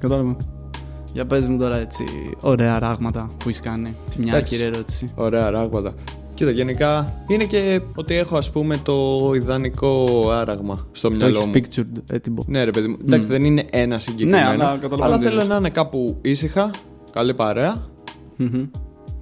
Κατάλαβα. 0.01 0.37
Για 1.13 1.25
πες 1.27 1.47
μου 1.47 1.59
τώρα 1.59 1.79
έτσι 1.79 2.05
ωραία 2.41 2.79
ράγματα 2.79 3.31
που 3.39 3.49
έχεις 3.49 3.61
κάνει. 3.61 3.95
Σε 4.11 4.17
μια 4.21 4.33
Εντάξει. 4.33 4.55
κύρια 4.57 4.67
ερώτηση. 4.73 5.07
Ωραία 5.15 5.51
ράγματα. 5.51 5.95
Κοίτα, 6.35 6.51
γενικά 6.51 7.15
είναι 7.27 7.45
και 7.45 7.81
ότι 7.95 8.15
έχω 8.15 8.37
ας 8.37 8.51
πούμε 8.51 8.77
το 8.83 9.31
ιδανικό 9.35 10.07
άραγμα 10.33 10.87
στο 10.93 11.09
Το 11.09 11.15
μυαλό 11.15 11.39
έχεις 11.39 11.47
μου. 11.47 11.53
pictured 11.95 12.03
έτοιμο. 12.15 12.45
Ναι, 12.47 12.65
ρε 12.65 12.71
παιδί 12.71 12.89
μου. 12.89 12.97
Εντάξει, 13.07 13.29
δεν 13.29 13.45
είναι 13.45 13.65
ένα 13.71 13.99
συγκεκριμένο. 13.99 14.45
Ναι, 14.45 14.65
αλλά 14.65 14.77
καταλαβαίνω 14.81 15.05
αλλά 15.05 15.19
τι 15.19 15.25
θέλω 15.25 15.37
λες. 15.37 15.47
να 15.49 15.57
είναι 15.57 15.71
κάπου 15.71 16.19
ήσυχα, 16.23 16.71
καλή 17.13 17.35
παρέα. 17.35 17.77
Μμμ. 18.37 18.63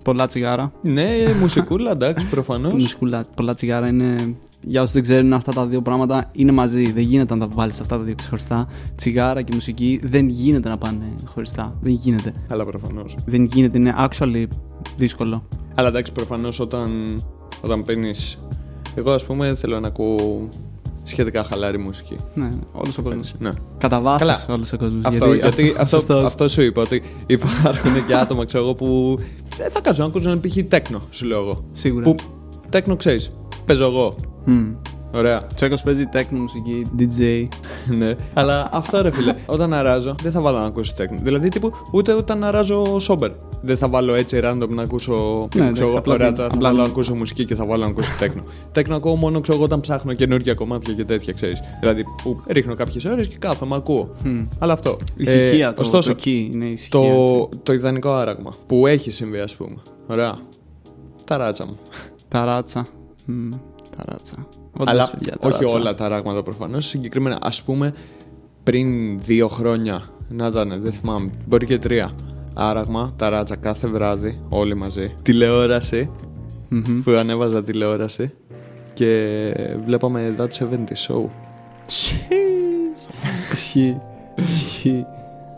Πολλά 0.04 0.26
τσιγάρα. 0.26 0.72
Ναι, 0.82 1.06
μουσικούλα, 1.40 1.90
εντάξει, 1.90 2.26
προφανώς. 2.26 2.72
Μουσικούλα, 2.72 3.24
πολλά 3.34 3.54
τσιγάρα 3.54 3.88
είναι. 3.88 4.36
Για 4.60 4.80
όσους 4.80 4.94
δεν 4.94 5.02
ξέρουν, 5.02 5.32
αυτά 5.32 5.52
τα 5.52 5.66
δύο 5.66 5.82
πράγματα 5.82 6.30
είναι 6.32 6.52
μαζί. 6.52 6.92
Δεν 6.92 7.02
γίνεται 7.02 7.34
να 7.34 7.40
τα 7.40 7.48
βάλεις 7.54 7.80
αυτά 7.80 7.96
τα 7.96 8.02
δύο 8.02 8.14
ξεχωριστά. 8.14 8.68
Τσιγάρα 8.96 9.42
και 9.42 9.54
μουσική 9.54 10.00
δεν 10.04 10.28
γίνεται 10.28 10.68
να 10.68 10.78
πάνε 10.78 11.14
χωριστά. 11.24 11.76
Δεν 11.80 11.92
γίνεται. 11.92 12.32
Αλλά 12.48 12.64
προφανώς. 12.64 13.16
Δεν 13.26 13.44
γίνεται, 13.44 13.78
είναι 13.78 13.94
actually 13.98 14.44
δύσκολο. 14.96 15.42
Αλλά 15.74 15.88
εντάξει, 15.88 16.12
προφανώς 16.12 16.60
όταν, 16.60 17.20
όταν 17.60 17.82
παίρνεις. 17.82 18.38
Εγώ, 18.94 19.10
ας 19.10 19.24
πούμε, 19.24 19.54
θέλω 19.54 19.80
να 19.80 19.86
ακούω 19.86 20.48
σχετικά 21.04 21.44
χαλάρη 21.44 21.78
μουσική. 21.78 22.16
Ναι, 22.34 22.48
όλος 22.72 22.98
ο 22.98 23.02
κόσμος. 23.02 23.34
Ναι. 23.38 23.50
Κατά 23.78 24.00
βάθος 24.00 24.20
Καλά. 24.20 24.44
όλος 24.50 24.72
ο 24.72 24.76
κόσμος. 24.76 25.04
Αυτό, 25.04 25.32
γιατί, 25.32 25.74
αυτός, 25.78 25.88
σωστός. 25.88 26.24
αυτό 26.24 26.48
σου 26.48 26.62
είπα 26.62 26.82
ότι 26.82 27.02
υπάρχουν 27.26 28.06
και 28.06 28.14
άτομα 28.14 28.44
ξέρω 28.44 28.64
εγώ, 28.64 28.74
που 28.74 29.18
δεν 29.56 29.70
θα 29.70 29.80
κάτσουν 29.80 30.04
να 30.04 30.10
ακούσουν 30.10 30.40
π.χ. 30.40 30.56
τέκνο, 30.68 31.02
σου 31.10 31.26
λέω 31.26 31.38
εγώ. 31.40 31.64
Σίγουρα. 31.72 32.04
Που 32.04 32.14
τέκνο 32.68 32.96
ξέρεις, 32.96 33.30
παίζω 33.66 33.84
εγώ. 33.84 34.14
Μμ. 34.44 34.72
Ωραία. 35.14 35.46
Τσέκο 35.54 35.76
παίζει 35.84 36.06
τέκνο 36.06 36.38
μουσική, 36.40 36.86
DJ. 36.98 37.48
ναι. 37.98 38.14
Αλλά 38.34 38.68
αυτό 38.72 39.02
ρε 39.02 39.10
φίλε, 39.10 39.34
όταν 39.46 39.74
αράζω 39.74 40.14
δεν 40.22 40.32
θα 40.32 40.40
βάλω 40.40 40.58
να 40.58 40.64
ακούσω 40.64 40.94
τέκνο. 40.94 41.18
Δηλαδή 41.22 41.48
τύπου 41.48 41.72
ούτε 41.92 42.12
όταν 42.12 42.44
αράζω 42.44 42.98
σόμπερ. 42.98 43.30
Δεν 43.66 43.76
θα 43.76 43.88
βάλω 43.88 44.14
έτσι 44.14 44.40
random 44.42 44.68
να 44.68 44.82
ακούσω. 44.82 45.12
Ναι, 45.40 45.48
ξέρω 45.48 45.64
εντάξει, 45.64 45.82
εγώ, 45.82 45.98
απλά 45.98 46.14
ωραία, 46.14 46.26
την- 46.26 46.36
τώρα 46.36 46.48
θα 46.48 46.54
απλά 46.54 46.68
βάλω 46.68 46.78
να 46.80 46.84
την- 46.84 46.92
ακούσω 46.92 47.14
μουσική 47.14 47.44
και 47.44 47.54
θα 47.54 47.66
βάλω 47.66 47.82
να 47.84 47.90
ακούσω 47.90 48.10
τέκνο. 48.18 48.42
τέκνο 48.72 48.96
ακούω 48.96 49.16
μόνο 49.16 49.40
ξέρω 49.40 49.56
εγώ 49.56 49.66
όταν 49.66 49.80
ψάχνω 49.80 50.12
καινούργια 50.12 50.54
κομμάτια 50.54 50.94
και 50.94 51.04
τέτοια, 51.04 51.32
ξέρεις. 51.32 51.60
Δηλαδή 51.80 52.04
που 52.22 52.40
ρίχνω 52.46 52.74
κάποιες 52.74 53.04
ώρες 53.04 53.26
και 53.26 53.36
κάθομαι, 53.38 53.74
ακούω. 53.76 54.14
Μμ. 54.24 54.42
Αλλά 54.58 54.72
αυτό. 54.72 54.96
Ησυχία 55.16 55.68
Ε, 55.68 55.72
το, 55.72 55.80
ωστόσο, 55.80 56.14
το 56.14 56.20
key, 56.24 56.48
είναι 56.52 56.64
ησυχία. 56.64 56.90
το, 57.00 57.02
έτσι. 57.44 57.58
το 57.62 57.72
ιδανικό 57.72 58.12
άραγμα 58.12 58.50
που 58.66 58.86
έχει 58.86 59.10
συμβεί, 59.10 59.38
ας 59.38 59.56
πούμε. 59.56 59.76
Ωραία. 60.06 60.34
Τα 61.26 61.36
ράτσα 61.36 61.66
μου. 61.66 61.76
Ταράτσα. 62.28 62.86
Μμ, 63.26 63.48
Ταράτσα. 63.96 64.46
Όντως, 64.72 64.88
Αλλά 64.94 65.10
παιδιά, 65.10 65.36
όχι 65.40 65.52
ταράτσα. 65.58 65.78
όλα 65.78 65.94
τα 65.94 66.08
ράγματα 66.08 66.42
προφανώς. 66.42 66.86
Συγκεκριμένα, 66.86 67.38
ας 67.42 67.62
πούμε, 67.62 67.92
πριν 68.62 69.18
δύο 69.20 69.48
χρόνια, 69.48 70.02
να 70.28 70.46
ήταν, 70.46 70.78
δεν 70.82 70.92
θυμάμαι, 70.92 71.30
μπορεί 71.46 71.66
και 71.66 71.78
τρία. 71.78 72.10
Άραγμα, 72.54 73.12
τα 73.16 73.28
ράτσα 73.28 73.56
κάθε 73.56 73.86
βράδυ, 73.88 74.40
όλοι 74.48 74.74
μαζί. 74.74 75.14
Τηλεόραση, 75.22 76.10
Μμμ. 76.68 77.02
που 77.02 77.10
ανέβαζα 77.10 77.64
τηλεόραση 77.64 78.32
και 78.92 79.54
βλέπαμε 79.84 80.34
That 80.38 80.48
70 80.64 80.74
Show. 81.08 81.28
Ισχύει. 83.52 84.00
Ισχύει. 84.36 85.04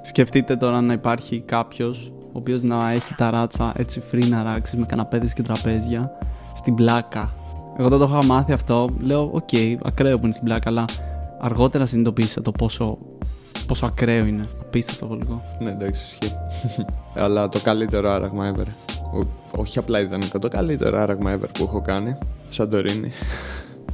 Σκεφτείτε 0.02 0.56
τώρα 0.56 0.80
να 0.80 0.92
υπάρχει 0.92 1.40
κάποιος 1.40 2.12
ο 2.32 2.38
οποίος 2.38 2.62
να 2.62 2.90
έχει 2.90 3.14
ταράτσα 3.14 3.72
έτσι 3.76 4.02
free 4.12 4.28
να 4.28 4.42
αράξει 4.42 4.76
με 4.76 4.86
καναπέδες 4.86 5.32
και 5.32 5.42
τραπέζια 5.42 6.10
στην 6.54 6.74
Πλάκα. 6.74 7.34
Εγώ 7.78 7.88
δεν 7.88 7.98
το 7.98 8.04
είχα 8.04 8.24
μάθει 8.24 8.52
αυτό. 8.52 8.88
Λέω, 9.00 9.30
οκ, 9.32 9.48
ακραίο 9.82 10.18
που 10.18 10.24
είναι 10.24 10.34
στην 10.34 10.44
Πλάκα, 10.44 10.70
αλλά 10.70 10.84
αργότερα 11.40 11.86
συνειδητοποίησα 11.86 12.42
το 12.42 12.52
πόσο, 12.52 12.98
πόσο 13.66 13.86
ακραίο 13.86 14.24
είναι. 14.26 14.48
Απίστευτο 14.60 15.06
βολικό. 15.06 15.42
Ναι, 15.60 15.70
εντάξει, 15.70 16.18
ισχύει. 16.20 16.36
Αλλά 17.14 17.48
το 17.48 17.58
καλύτερο 17.60 18.10
άραγμα 18.10 18.52
ever. 18.54 18.66
Ο- 19.20 19.60
όχι 19.60 19.78
απλά 19.78 20.00
ιδανικό, 20.00 20.38
το 20.38 20.48
καλύτερο 20.48 20.98
άραγμα 20.98 21.34
ever 21.36 21.48
που 21.52 21.62
έχω 21.64 21.80
κάνει. 21.82 22.16
Σαντορίνη. 22.48 23.10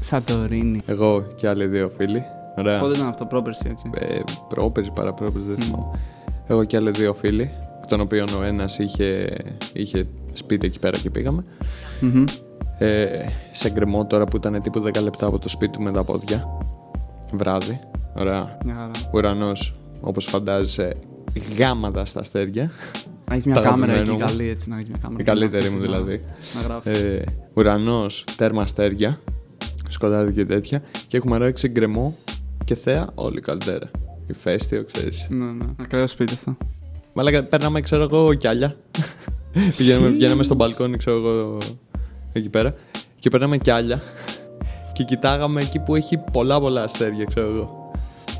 Σαντορίνη. 0.01 0.83
Εγώ 0.87 1.27
και 1.35 1.49
άλλοι 1.49 1.67
δύο 1.67 1.89
φίλοι. 1.97 2.23
Ωραία. 2.59 2.79
Πότε 2.79 2.95
ήταν 2.95 3.09
αυτό, 3.09 3.25
πρόπερση 3.25 3.69
έτσι; 3.71 3.91
ε, 3.95 4.19
πρόπερση, 4.49 4.91
παραπρόπερση, 4.95 5.47
δεν 5.47 5.57
θυμάμαι. 5.65 5.99
Εγώ 6.47 6.65
και 6.65 6.77
άλλοι 6.77 6.91
δύο 6.91 7.15
φίλοι, 7.15 7.51
εκ 7.83 7.89
των 7.89 8.01
οποίων 8.01 8.29
ο 8.41 8.43
ένας 8.43 8.79
είχε, 8.79 9.37
είχε 9.73 10.07
σπίτι 10.33 10.67
εκεί 10.67 10.79
πέρα 10.79 10.99
και 10.99 11.11
πήγαμε. 11.11 11.43
Μμμ. 12.01 12.25
Ε, 12.79 13.07
σε 13.53 13.71
γκρεμό 13.71 14.07
τώρα 14.07 14.25
που 14.25 14.37
ήταν 14.37 14.63
τύπου 14.63 14.83
10 14.87 15.03
λεπτά 15.03 15.27
από 15.27 15.39
το 15.39 15.49
σπίτι 15.49 15.73
του 15.73 15.83
με 15.83 15.93
τα 15.93 16.05
πόδια. 16.05 16.49
Βράδυ. 17.33 17.79
Ωραία. 18.17 18.59
Μια 18.65 18.75
χαρά. 18.75 18.91
Ουρανός, 19.13 19.75
όπως 20.01 20.25
φαντάζεσαι, 20.25 20.95
γάματα 21.59 22.05
στα 22.05 22.21
αστέρια. 22.21 22.71
Να 23.29 23.35
έχεις 23.35 23.47
μια 23.47 23.55
Τα 23.55 23.61
κάμερα 23.61 23.93
εκεί 23.93 24.01
αγαπημένο 24.01 24.25
μου. 24.27 24.31
καλή, 24.37 24.49
έτσι 24.49 24.69
να 24.69 24.77
έχεις 24.77 24.89
μια 24.89 24.99
κάμερα. 25.03 25.21
Η 25.21 25.25
και 25.25 25.31
να 25.31 25.37
καλύτερη 25.39 25.69
μου 25.71 25.77
αφήσεις 25.77 25.91
να- 25.91 25.99
δηλαδή. 25.99 26.25
Να 26.55 26.61
γράφεις. 26.61 27.01
Ε, 27.01 27.25
Ουρανός, 27.55 28.25
τέρμα 28.37 28.63
αστέρια, 28.63 29.19
σκοτάδι 29.89 30.33
και 30.33 30.45
τέτοια. 30.45 30.83
Και 31.07 31.17
έχουμε 31.17 31.37
ράξει 31.37 31.69
γκρεμό 31.69 32.17
και 32.65 32.75
θέα 32.75 33.07
όλη 33.15 33.41
καλτέρα. 33.41 33.91
Ηφαίστειο, 34.27 34.85
ξέρεις. 34.93 35.27
Ναι, 35.31 35.45
ναι. 35.45 35.65
Ακραίο 35.81 36.07
σπίτι 36.07 36.33
αυτό. 36.35 36.57
Μαλάκα, 37.13 37.43
παίρναμε, 37.43 37.81
ξέρω 37.81 38.03
εγώ, 38.03 38.35
κιάλια. 38.35 38.77
Πηγαίναμε, 39.77 40.09
βγαίναμε 40.09 40.43
στο 40.43 40.55
μπαλκόνι, 40.55 40.97
ξέρω 40.97 41.17
εγώ, 41.17 41.59
εκεί 42.33 42.49
πέρα. 42.49 42.75
Και 43.19 43.29
παίρναμε 43.31 43.59
κιάλια. 43.59 44.03
Και 45.03 45.15
κοιτάγαμε 45.15 45.61
εκεί 45.61 45.79
που 45.79 45.95
έχει 45.95 46.19
πολλά 46.33 46.61
πολλά 46.61 46.83
αστέρια, 46.83 47.25
ξέρω 47.25 47.47
εγώ. 47.47 47.91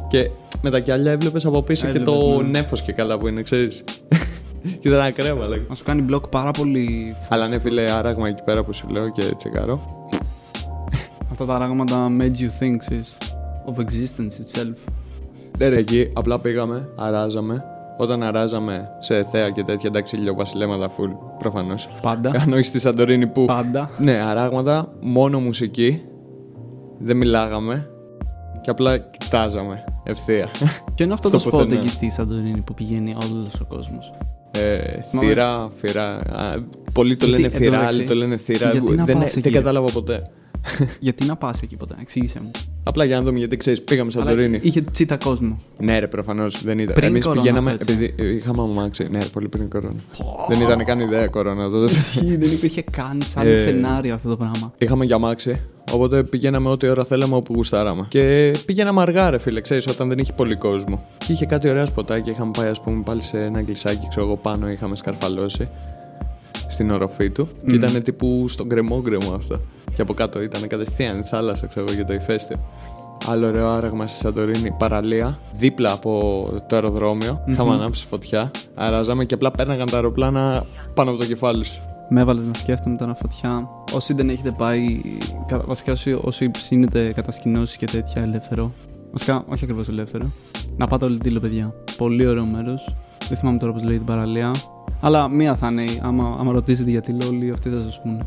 Και 0.09 0.31
με 0.63 0.71
τα 0.71 0.81
κιάλια 0.81 1.13
έβλεπες 1.13 1.45
από 1.45 1.63
πίσω 1.63 1.83
και 1.83 1.99
Έβλεπες, 1.99 2.15
το 2.15 2.43
ναι. 2.43 2.49
νέφο 2.49 2.77
και 2.77 2.93
καλά 2.93 3.19
που 3.19 3.29
είναι, 3.29 3.43
ξέρεις. 3.43 3.85
και 4.81 4.89
ήταν 4.89 5.01
ακραίο, 5.01 5.37
μαλάκα. 5.37 5.63
Να 5.69 5.75
σου 5.75 5.85
κάνει 5.85 6.03
μπλοκ 6.03 6.29
πάρα 6.29 6.51
πολύ. 6.51 7.17
Αλλά 7.29 7.49
ναι, 7.49 7.59
φίλε, 7.59 7.91
άραγμα 7.91 8.29
εκεί 8.29 8.43
πέρα 8.43 8.65
που 8.65 8.73
σου 8.73 8.89
λέω 8.89 9.09
και 9.09 9.23
τσεκάρω. 9.37 10.09
Αυτά 11.31 11.45
τα 11.45 11.55
πράγματα 11.55 12.09
made 12.21 12.41
you 12.41 12.63
think 12.63 12.93
sis, 12.93 13.29
of 13.73 13.85
existence 13.85 14.61
itself. 14.61 14.93
Ναι, 15.59 15.69
ρε, 15.69 15.77
εκεί 15.77 16.11
απλά 16.13 16.41
πήγαμε, 16.41 16.89
αράζαμε. 16.97 17.65
Όταν 17.97 18.23
αράζαμε 18.23 18.89
σε 18.99 19.25
θέα 19.25 19.51
και 19.51 19.63
τέτοια, 19.63 19.89
εντάξει, 19.89 20.17
ηλιοβασιλέματα 20.17 20.89
full, 20.89 21.11
προφανώς. 21.39 21.89
Πάντα. 22.03 22.31
Αν 22.31 22.53
όχι 22.53 22.63
στη 22.63 22.79
Σαντορίνη 22.79 23.27
που. 23.27 23.45
Πάντα. 23.45 23.91
Ναι, 23.99 24.13
αράγματα, 24.13 24.93
μόνο 25.01 25.41
μουσική. 25.41 26.03
Δεν 27.05 27.17
μιλάγαμε. 27.17 27.87
Και 28.61 28.71
απλά 28.71 28.99
κοιτάζαμε 28.99 29.85
ευθεία. 30.05 30.49
Ποιο 30.95 31.05
είναι 31.05 31.13
αυτό 31.13 31.29
Στο 31.39 31.39
το 31.39 31.45
spot 31.45 31.51
πουθενά. 31.61 31.81
εκεί 31.81 31.89
στη 31.89 32.11
Σαντορίνη 32.11 32.61
που 32.61 32.75
πηγαίνει 32.75 33.11
όλος 33.31 33.61
ο 33.61 33.65
κόσμος. 33.65 34.11
Ε, 34.51 35.01
θύρα, 35.03 35.71
φύρα. 35.77 36.15
α, 36.17 36.55
πολλοί 36.93 37.17
το 37.17 37.27
Γιατί, 37.27 37.43
λένε 37.43 37.47
εν 37.47 37.53
τω 37.53 37.59
θύρα, 37.59 37.71
μεταξύ, 37.77 37.97
άλλοι 37.97 38.07
το 38.09 38.15
λένε 38.15 38.37
θύρα. 38.37 38.71
γιατί 38.71 38.95
να 38.95 39.05
Δεν, 39.05 39.19
πας 39.19 39.29
δεν 39.31 39.39
εκεί, 39.39 39.49
ρε; 39.49 39.59
κατάλαβα 39.59 39.91
ποτέ. 39.91 40.23
γιατί 41.01 41.25
να 41.25 41.37
πας 41.37 41.63
εκεί 41.63 41.77
ποτέ, 41.77 41.95
εξήγησε 42.01 42.41
μου. 42.43 42.51
Απλά 42.85 43.05
για 43.05 43.17
να 43.17 43.23
δούμε, 43.23 43.39
γιατί 43.39 43.57
ξέρεις, 43.57 43.83
πήγαμε 43.83 44.11
Σαντορίνη. 44.11 44.47
Αλλά 44.47 44.59
είχε 44.63 44.81
τσίτα 44.81 45.17
κόσμο. 45.17 45.61
Ναι, 45.79 45.99
ρε, 45.99 46.07
προφανώς 46.07 46.63
δεν 46.65 46.79
ήταν. 46.79 46.95
Πριν 46.95 47.07
Εμείς 47.09 47.25
κορώνα 47.25 47.43
πηγαίναμε 47.43 47.71
αυτό, 47.71 47.93
έτσι. 47.93 48.05
επειδή 48.05 48.35
είχαμε 48.37 48.63
αμάξι. 48.63 49.09
Ναι, 49.11 49.19
ρε, 49.19 49.25
πολύ 49.25 49.49
πριν 49.49 49.69
κορώνα. 49.71 49.95
δεν 50.49 50.61
ήταν 50.61 50.85
καν 50.85 51.01
ιδέα 51.01 51.27
κορώνα 51.27 51.71
τότε. 51.71 51.93
Ισχύει, 51.97 52.37
δεν 52.37 52.51
υπήρχε 52.53 52.83
καν 52.91 53.23
σαν 53.27 53.47
Ε. 53.47 53.57
σενάριο 53.57 54.15
αυτό 54.15 54.29
το 54.29 54.37
πράγμα. 54.37 54.73
Είχαμε 54.79 55.05
για 55.05 55.15
αμάξι. 55.15 55.61
Οπότε 55.93 56.23
πηγαίναμε 56.23 56.69
ό,τι 56.69 56.89
ώρα 56.89 57.05
θέλαμε 57.05 57.35
όπου 57.37 57.55
γουστάραμε. 57.55 58.07
Και 58.09 58.55
πηγαίναμε 58.67 59.01
αργά, 59.01 59.31
ρε 59.31 59.39
φίλε, 59.39 59.61
ξέρεις, 59.61 59.87
όταν 59.87 60.09
δεν 60.09 60.19
είχε 60.19 60.33
πολύ 60.33 60.57
κόσμο. 60.57 61.07
Και 61.27 61.33
είχε 61.33 61.47
κάτι 61.47 61.69
ωραία 61.69 61.87
σποτάκια. 61.87 62.33
Είχαμε 62.33 62.51
πάει, 62.57 62.69
ας 62.69 62.81
πούμε, 62.81 63.03
πάλι 63.05 63.23
σε 63.23 63.45
ένα 63.45 63.63
γκλισάκι, 63.63 64.07
ξέρω 64.09 64.27
εγώ, 64.27 64.37
πάνω 64.37 64.71
είχαμε 64.71 64.97
σκαρφαλώσει. 64.97 65.69
Στην 66.73 66.91
οροφή 66.91 67.31
του. 67.31 67.47
Και 67.47 67.53
Μμμ. 67.65 67.75
ήταν 67.75 68.03
τύπου 68.03 68.45
στον 68.49 68.69
κρεμό 68.69 69.01
γκρεμό 69.03 69.33
αυτό. 69.35 69.61
Και 69.95 70.03
από 70.03 70.15
κάτω 70.15 70.43
ήταν 70.43 70.67
κατευθείαν 70.67 71.19
η 71.19 71.23
θάλασσα, 71.23 71.67
ξέρω 71.67 71.85
εγώ, 71.87 71.95
για 71.95 72.05
το 72.05 72.13
ηφαίστειο. 72.13 72.57
Άλλο 73.29 73.47
ωραίο 73.47 73.69
άραγμα 73.69 74.07
στη 74.07 74.19
Σαντορίνη, 74.19 74.71
παραλία, 74.79 75.39
δίπλα 75.53 75.93
από 75.93 76.45
το 76.69 76.75
αεροδρόμιο. 76.75 77.43
Μμμ. 77.47 77.53
Είχαμε 77.53 77.73
ανάψει 77.75 78.07
φωτιά. 78.07 78.51
Αράζαμε 78.75 79.25
και 79.25 79.35
απλά 79.35 79.51
πέρναγαν 79.51 79.91
τα 79.91 79.97
αεροπλάνα 79.97 80.65
πάνω 80.95 81.11
από 81.11 81.19
το 81.19 81.27
κεφάλι 81.27 81.65
σου. 81.65 81.81
Με 82.09 82.21
έβαλες 82.21 82.47
να 82.47 82.55
σκέφτομαι 82.55 82.97
τώρα 82.97 83.15
φωτιά. 83.15 83.69
Όσοι 83.95 84.15
δεν 84.15 84.29
έχετε 84.31 84.51
πάει, 84.51 85.01
κα- 85.47 85.65
βασικά 85.67 85.93
όσοι, 85.93 86.19
όσοι 86.21 86.51
ψήνετε 86.51 87.13
κατασκηνώσεις 87.15 87.77
και 87.77 87.87
τέτοια 87.87 88.23
ελεύθερο. 88.23 88.73
Βασικά, 89.13 89.45
όχι 89.49 89.65
ακριβώς 89.65 89.89
ελεύθερο. 89.89 90.25
Να 90.77 90.87
πάτε 90.87 91.05
όλη 91.05 91.19
τίλο, 91.19 91.41
παιδιά. 91.41 91.75
Πολύ 91.97 92.27
ωραίο 92.27 92.45
μέρος. 92.45 92.95
Δεν 93.29 93.39
θυμάμαι 93.39 93.59
τώρα 93.59 93.73
πώς 93.73 93.83
λέει 93.83 93.97
την 93.97 94.07
παραλία. 94.07 94.51
Αλλά 95.05 95.29
μία 95.29 95.55
θα 95.57 95.69
είναι. 95.71 95.85
Άμα, 96.03 96.37
άμα 96.41 96.53
ρωτήσετε 96.53 96.91
για 96.91 97.01
τη 97.01 97.13
όλοι 97.29 97.51
αυτοί 97.51 97.69
θα 97.69 97.83
σας 97.83 98.01
πούνε. 98.03 98.19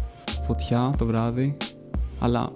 Φωτιά 0.45 0.91
το 0.97 1.05
βράδυ. 1.05 1.57
Αλλά 2.19 2.49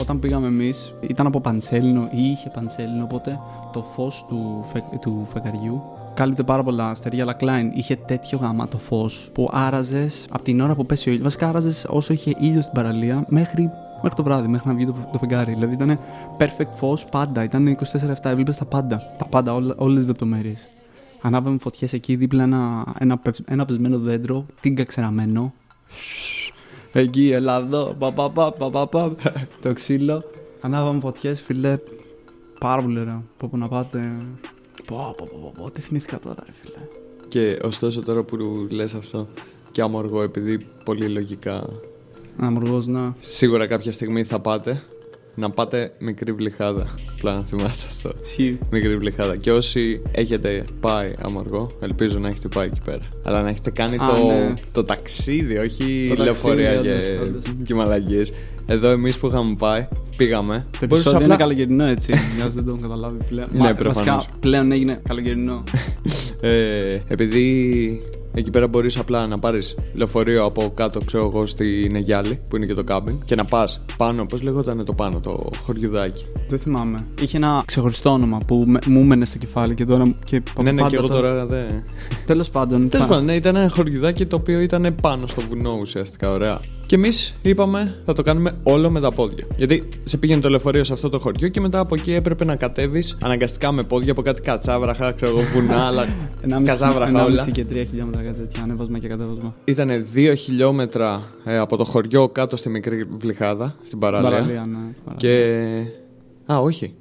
όταν 0.00 0.18
πήγαμε 0.18 0.46
εμείς, 0.46 0.94
ήταν 1.00 1.26
από 1.26 1.40
παντσέλινο 1.40 2.08
ή 2.10 2.30
είχε 2.30 2.50
παντσέλινο. 2.54 3.04
Οπότε 3.04 3.38
το 3.72 3.82
φως 3.82 4.24
του, 4.28 4.64
φε- 4.72 4.98
του 5.00 5.26
φεγγαριού 5.32 5.82
κάλυπτε 6.14 6.42
πάρα 6.42 6.62
πολλά 6.62 6.90
αστέρια. 6.90 7.22
Αλλά 7.22 7.36
Klein 7.40 7.70
είχε 7.74 7.96
τέτοιο 7.96 8.38
γαμάτο 8.38 8.78
φως 8.78 9.30
που 9.32 9.48
άραζες 9.52 10.26
από 10.30 10.42
την 10.42 10.60
ώρα 10.60 10.74
που 10.74 10.86
πέσει 10.86 11.08
ο 11.08 11.12
ήλιος. 11.12 11.24
Βασικά 11.24 11.48
άραζες 11.48 11.86
όσο 11.88 12.12
είχε 12.12 12.34
ήλιο 12.38 12.60
στην 12.60 12.74
παραλία 12.74 13.24
μέχρι, 13.28 13.70
μέχρι 14.02 14.16
το 14.16 14.22
βράδυ, 14.22 14.48
μέχρι 14.48 14.68
να 14.68 14.74
βγει 14.74 14.86
το, 14.86 14.94
το 15.12 15.18
φεγγάρι. 15.18 15.52
Δηλαδή 15.52 15.74
ήταν 15.74 15.98
perfect 16.38 16.72
φως 16.74 17.04
πάντα. 17.04 17.42
Ήταν 17.44 17.76
24-7, 17.92 18.30
έβλεπες 18.30 18.56
τα 18.56 18.64
πάντα. 18.64 19.02
Τα 19.18 19.24
πάντα, 19.24 19.52
όλες 19.76 19.96
τις 19.96 20.06
λεπτομέρειες. 20.06 20.68
Ανάβαμε 21.20 21.58
φωτιές 21.58 21.92
εκεί 21.92 22.16
δίπλα 22.16 22.42
ένα, 22.42 22.94
ένα, 22.98 23.18
πευ- 23.18 23.50
ένα 23.50 23.64
πεσμένο 23.64 23.98
δέντρο, 23.98 24.46
τίγκα 24.60 24.84
ξεραμένο. 24.84 25.54
Εκεί, 26.92 27.30
έλα 27.30 27.56
εδώ, 27.56 27.96
πα, 27.98 28.12
πα, 28.12 28.30
πα, 28.30 28.52
πα, 28.52 28.70
πα, 28.70 28.86
πα, 28.88 29.14
το 29.62 29.72
ξύλο. 29.72 30.24
Ανάβαμε 30.60 31.00
φωτιές, 31.00 31.40
φίλε. 31.42 31.78
Πάρα 32.60 32.82
πολύ 32.82 32.98
ωραίο. 33.00 33.22
Πω, 33.36 33.48
πω 33.50 33.56
να 33.56 33.68
πάτε. 33.68 34.12
Πω, 34.86 35.14
πω, 35.16 35.28
πω, 35.30 35.38
πω, 35.42 35.52
πω, 35.62 35.70
τι 35.70 35.80
θυμήθηκα 35.80 36.18
τώρα, 36.18 36.42
ρε 36.46 36.52
φίλε. 36.52 36.86
Και 37.28 37.58
ωστόσο 37.64 38.02
τώρα 38.02 38.22
που 38.22 38.36
λες 38.70 38.94
αυτό 38.94 39.26
και 39.70 39.82
αμοργό 39.82 40.22
επειδή 40.22 40.66
πολύ 40.84 41.08
λογικά 41.08 41.68
Αμοργός, 42.38 42.86
να. 42.86 43.14
σίγουρα 43.20 43.66
κάποια 43.66 43.92
στιγμή 43.92 44.24
θα 44.24 44.40
πάτε 44.40 44.82
να 45.36 45.50
πάτε 45.50 45.92
μικρή 45.98 46.32
βλυχάδα. 46.32 46.86
Απλά 47.16 47.34
να 47.34 47.44
θυμάστε 47.44 47.86
αυτό. 47.88 48.10
Ισχύει. 48.22 48.58
Μικρή 48.70 48.94
βλυχάδα. 48.94 49.36
Και 49.36 49.52
όσοι 49.52 50.02
έχετε 50.10 50.62
πάει 50.80 51.12
αμοργό, 51.22 51.70
ελπίζω 51.80 52.18
να 52.18 52.28
έχετε 52.28 52.48
πάει 52.48 52.66
εκεί 52.66 52.80
πέρα. 52.84 53.02
Αλλά 53.22 53.42
να 53.42 53.48
έχετε 53.48 53.70
κάνει 53.70 53.96
Α, 53.96 53.98
το, 54.06 54.26
ναι. 54.26 54.54
το 54.72 54.84
ταξίδι, 54.84 55.56
όχι 55.58 56.12
Το 56.16 56.22
λεωφορεία 56.22 56.74
ταξίδι, 56.74 56.98
και, 57.00 57.18
όντως, 57.22 57.42
όντως. 57.48 57.62
και 57.64 57.74
μαλαγίες. 57.74 58.32
Εδώ 58.66 58.88
εμείς 58.88 59.18
που 59.18 59.26
είχαμε 59.26 59.54
πάει, 59.58 59.88
πήγαμε. 60.16 60.54
Το 60.54 60.86
Μπορείς 60.86 61.04
επεισόδιο 61.04 61.10
απλά- 61.18 61.24
είναι 61.26 61.36
καλοκαιρινό 61.36 61.84
έτσι. 61.84 62.12
Για 62.36 62.44
όσοι 62.44 62.54
δεν 62.54 62.64
το 62.64 62.70
έχουν 62.70 62.82
καταλάβει 62.82 63.18
πλέον. 63.28 63.48
Ναι, 63.52 63.58
Μα- 63.58 63.74
προφανώς. 63.74 64.14
Βασικά 64.14 64.38
πλέον 64.40 64.72
έγινε 64.72 65.00
καλοκαιρινό. 65.08 65.64
Ε, 66.40 66.98
επειδή 67.08 68.02
εκεί 68.36 68.50
πέρα 68.50 68.68
μπορείς 68.68 68.96
απλά 68.98 69.26
να 69.26 69.38
πάρεις 69.38 69.74
λεωφορείο 69.94 70.44
από 70.44 70.72
κάτω, 70.74 71.00
ξέρω 71.04 71.24
εγώ, 71.24 71.46
στην 71.46 71.96
Αιγιάλη, 71.96 72.38
που 72.48 72.56
είναι 72.56 72.66
και 72.66 72.74
το 72.74 72.84
κάμπινγκ, 72.84 73.16
και 73.24 73.34
να 73.34 73.44
πας 73.44 73.80
πάνω. 73.96 74.24
Πώς 74.26 74.42
λεγόταν 74.42 74.84
το 74.84 74.92
πάνω, 74.92 75.20
το 75.20 75.50
χωριουδάκι. 75.64 76.26
δεν 76.48 76.58
θυμάμαι. 76.58 77.04
Είχε 77.20 77.36
ένα 77.36 77.62
ξεχωριστό 77.66 78.10
όνομα 78.10 78.38
που 78.46 78.64
με- 78.66 78.78
μου 78.86 79.00
έμενε 79.00 79.24
στο 79.24 79.38
κεφάλι 79.38 79.74
και 79.74 79.84
τώρα. 79.84 80.02
Και 80.24 80.42
ναι, 80.62 80.70
ναι, 80.70 80.76
πάντα 80.78 80.90
και 80.90 80.96
εγώ 80.96 81.06
το- 81.06 81.14
τώρα 81.14 81.46
δεν. 81.46 81.66
Τέλος 82.26 82.48
πάντων. 82.48 82.88
Τέλος 82.88 83.06
θα- 83.06 83.12
πάντων, 83.12 83.26
ναι, 83.26 83.34
ήταν 83.34 83.56
ένα 83.56 83.68
χωριουδάκι 83.68 84.26
το 84.26 84.36
οποίο 84.36 84.60
ήταν 84.60 84.94
πάνω 85.02 85.26
στο 85.26 85.42
βουνό 85.48 85.78
ουσιαστικά, 85.80 86.30
ωραία. 86.32 86.60
Και 86.86 86.94
εμείς 86.94 87.34
είπαμε 87.42 87.94
θα 88.04 88.12
το 88.12 88.22
κάνουμε 88.22 88.52
όλο 88.62 88.90
με 88.90 89.00
τα 89.00 89.12
πόδια. 89.12 89.46
Γιατί 89.56 89.88
σε 90.04 90.16
πήγαινε 90.16 90.40
το 90.40 90.48
λεωφορείο 90.48 90.84
σε 90.84 90.92
αυτό 90.92 91.08
το 91.08 91.18
χωριό 91.18 91.48
και 91.48 91.60
μετά 91.60 91.78
από 91.78 91.94
εκεί 91.94 92.12
έπρεπε 92.12 92.44
να 92.44 92.56
κατέβεις 92.56 93.16
αναγκαστικά 93.22 93.72
με 93.72 93.82
πόδια 93.82 94.12
από 94.12 94.22
κάτι 94.22 94.42
κατσάβραχα, 94.42 95.12
ξέρω 95.12 95.30
εγώ, 95.38 95.40
βουνά, 95.54 95.76
αλλά 95.88 96.06
Ενάμιση- 96.42 96.70
κατσάβραχα 96.76 97.10
ενάμιση 97.10 97.32
όλα. 97.42 97.50
και 97.50 97.64
τρία 97.64 97.84
χιλιόμετρα 97.84 98.22
κάτι 98.26 98.38
τέτοια. 98.38 98.62
Ανέβασμα 98.62 98.98
και 98.98 99.08
κατέβασμα. 99.08 99.54
Ήταν 99.64 100.04
δύο 100.12 100.34
χιλιόμετρα 100.34 101.24
ε, 101.44 101.58
από 101.58 101.76
το 101.76 101.84
χωριό 101.84 102.28
κάτω 102.28 102.56
στη 102.56 102.68
μικρή 102.68 103.00
βλυχάδα, 103.10 103.76
στην 103.82 103.98
παραλία. 103.98 104.30
Παραλία, 104.30 104.64
ναι. 104.66 104.92
στην 104.92 105.04
παραλία. 105.04 105.16
Και. 105.16 106.52
Α, 106.52 106.58
όχι. 106.58 106.94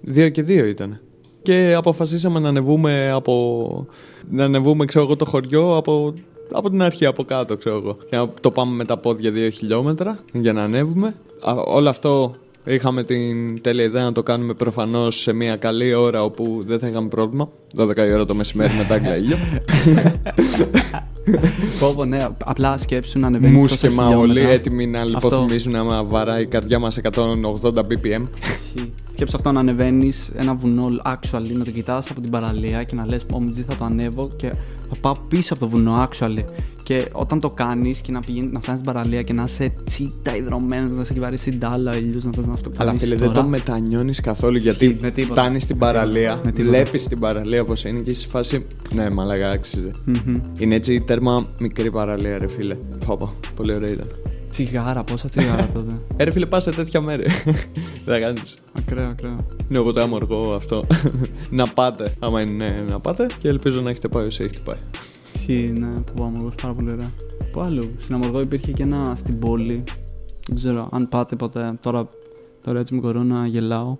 Δύο 0.00 0.28
και 0.28 0.42
δύο 0.42 0.64
ήταν. 0.64 1.00
Και 1.42 1.74
αποφασίσαμε 1.76 2.38
να 2.38 2.48
ανεβούμε 2.48 3.10
από. 3.10 3.86
Να 4.30 4.44
ανεβούμε, 4.44 4.84
ξέρω 4.84 5.04
εγώ, 5.04 5.16
το 5.16 5.24
χωριό 5.24 5.76
από, 5.76 6.14
από 6.52 6.70
την 6.70 6.82
αρχή, 6.82 7.06
από 7.06 7.24
κάτω, 7.24 7.56
ξέρω 7.56 7.76
εγώ. 7.76 7.96
Και 8.10 8.16
να 8.16 8.28
το 8.40 8.50
πάμε 8.50 8.74
με 8.74 8.84
τα 8.84 8.96
πόδια 8.98 9.30
δύο 9.30 9.50
χιλιόμετρα 9.50 10.18
για 10.32 10.52
να 10.52 10.62
ανέβουμε. 10.62 11.14
Α, 11.40 11.52
όλο 11.66 11.88
αυτό 11.88 12.34
είχαμε 12.64 13.02
την 13.04 13.60
τέλεια 13.60 13.84
ιδέα 13.84 14.04
να 14.04 14.12
το 14.12 14.22
κάνουμε 14.22 14.54
προφανώς 14.54 15.16
σε 15.20 15.32
μια 15.32 15.56
καλή 15.56 15.94
ώρα 15.94 16.22
όπου 16.22 16.62
δεν 16.66 16.78
θα 16.78 16.88
είχαμε 16.88 17.08
πρόβλημα. 17.08 17.50
12 17.76 17.96
η 18.08 18.12
ώρα 18.12 18.26
το 18.26 18.34
μεσημέρι 18.34 18.72
μετά 18.76 19.16
ήλιο. 19.16 19.36
Πω, 21.80 21.92
πω, 21.96 22.04
ναι. 22.04 22.26
Απλά 22.44 22.76
σκέψου 22.78 23.18
να 23.18 23.26
ανεβαίνεις. 23.26 23.60
Μουσκεμα 23.60 24.08
όλοι 24.08 24.40
έτοιμοι 24.40 24.86
να 24.86 25.00
Αυτό. 25.00 25.10
λιποθυμίσουν 25.28 25.74
άμα 25.74 26.04
βαράει 26.04 26.42
η 26.42 26.46
καρδιά 26.46 26.78
μας 26.78 26.98
180 27.02 27.72
BPM. 27.72 28.26
Σκέψου 29.12 29.36
αυτό 29.36 29.52
να 29.52 29.60
ανεβαίνεις 29.60 30.30
ένα 30.36 30.54
βουνό 30.54 30.86
actually, 31.06 31.52
να 31.52 31.64
το 31.64 31.70
κοιτάς 31.70 32.10
από 32.10 32.20
την 32.20 32.30
παραλία 32.30 32.82
και 32.82 32.94
να 32.94 33.06
λες: 33.06 33.24
Όμω 33.32 33.50
θα 33.68 33.74
το 33.74 33.84
ανέβω 33.84 34.30
και 34.36 34.48
θα 34.88 34.94
πάω 35.00 35.14
πίσω 35.28 35.54
από 35.54 35.64
το 35.64 35.70
βουνό 35.70 36.08
actually. 36.08 36.44
Και 36.82 37.08
όταν 37.12 37.40
το 37.40 37.50
κάνεις 37.50 38.00
και 38.00 38.12
να, 38.12 38.20
πηγαίνει, 38.20 38.46
να 38.52 38.60
φτάνεις 38.60 38.80
στην 38.80 38.92
παραλία 38.92 39.22
και 39.22 39.32
να 39.32 39.42
είσαι 39.42 39.72
τσίτα 39.84 40.36
υδρωμένος, 40.36 40.92
να 40.92 41.04
σε 41.04 41.12
έχει 41.12 41.20
βαρέσει 41.20 41.50
την 41.50 41.60
τάλα, 41.60 41.96
ήλιος 41.96 42.24
να 42.24 42.30
θες 42.32 42.46
να 42.46 42.52
αυτό 42.52 42.70
Αλλά 42.76 42.92
φίλε, 42.98 43.14
δεν 43.16 43.32
το 43.32 43.42
μετανιώνεις 43.44 44.20
καθόλου 44.20 44.56
γιατί 44.56 44.84
Ισχύει, 44.84 44.98
με 45.00 45.10
τίποτα. 45.10 45.40
φτάνεις 45.40 45.62
στην 45.62 45.78
παραλία, 45.78 46.40
Με 46.44 46.52
τίποτα. 46.52 46.68
βλέπεις 46.76 47.06
την 47.08 47.18
παραλία 47.18 47.57
πώ 47.64 47.72
είναι 47.86 47.98
και 48.00 48.10
είσαι 48.10 48.20
σε 48.20 48.28
φάση. 48.28 48.66
Ναι, 48.94 49.10
μαλακά, 49.10 49.50
άξιζε. 49.50 49.90
Είναι 50.58 50.74
έτσι 50.74 51.00
τέρμα 51.00 51.46
μικρή 51.60 51.90
παραλία, 51.90 52.38
ρε 52.38 52.48
φίλε. 52.48 52.76
Πάπα, 53.06 53.32
πολύ 53.56 53.74
ωραία 53.74 53.90
ήταν. 53.90 54.08
Τσιγάρα, 54.50 55.04
πόσα 55.04 55.28
τσιγάρα 55.28 55.68
τότε. 55.72 55.92
Ε, 56.16 56.24
ρε 56.24 56.30
φίλε, 56.30 56.46
πας 56.46 56.62
σε 56.62 56.70
τέτοια 56.70 57.00
μέρη. 57.00 57.26
Δεν 58.04 58.14
θα 58.14 58.20
κάνεις. 58.20 58.56
ακραίο, 58.78 59.08
ακραίο. 59.08 59.36
Είναι 59.68 59.78
οπότε 59.78 60.00
αμοργό 60.02 60.54
αυτό. 60.54 60.84
να 61.50 61.66
πάτε, 61.68 62.14
άμα 62.18 62.40
είναι 62.40 62.84
να 62.88 63.00
πάτε 63.00 63.26
και 63.38 63.48
ελπίζω 63.48 63.80
να 63.80 63.90
έχετε 63.90 64.08
πάει 64.08 64.26
όσοι 64.26 64.42
έχετε 64.42 64.60
πάει. 64.64 64.78
Ισχύει, 65.34 65.72
ναι, 65.78 66.00
που 66.00 66.12
πάω 66.16 66.26
αμοργός 66.26 66.54
πάρα 66.62 66.74
πολύ 66.74 66.90
ωραία. 66.90 67.12
Πού 67.52 67.60
άλλο, 67.60 67.82
στην 67.98 68.14
Αμοργό 68.14 68.40
υπήρχε 68.40 68.72
και 68.72 68.82
ένα 68.82 69.14
στην 69.16 69.38
πόλη. 69.38 69.84
Δεν 70.46 70.56
ξέρω 70.56 70.88
αν 70.92 71.08
πάτε 71.08 71.36
ποτέ. 71.36 71.78
Τώρα, 71.80 72.08
τώρα 72.62 72.80
έτσι 72.80 72.94
με 72.94 73.00
κορώνα 73.00 73.46
γελάω. 73.46 73.96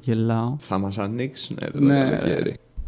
γελάω. 0.00 0.56
Θα 0.58 0.78
μας 0.78 0.98
ανοίξουν 0.98 1.56
το 1.72 1.80
Ναι. 1.80 2.18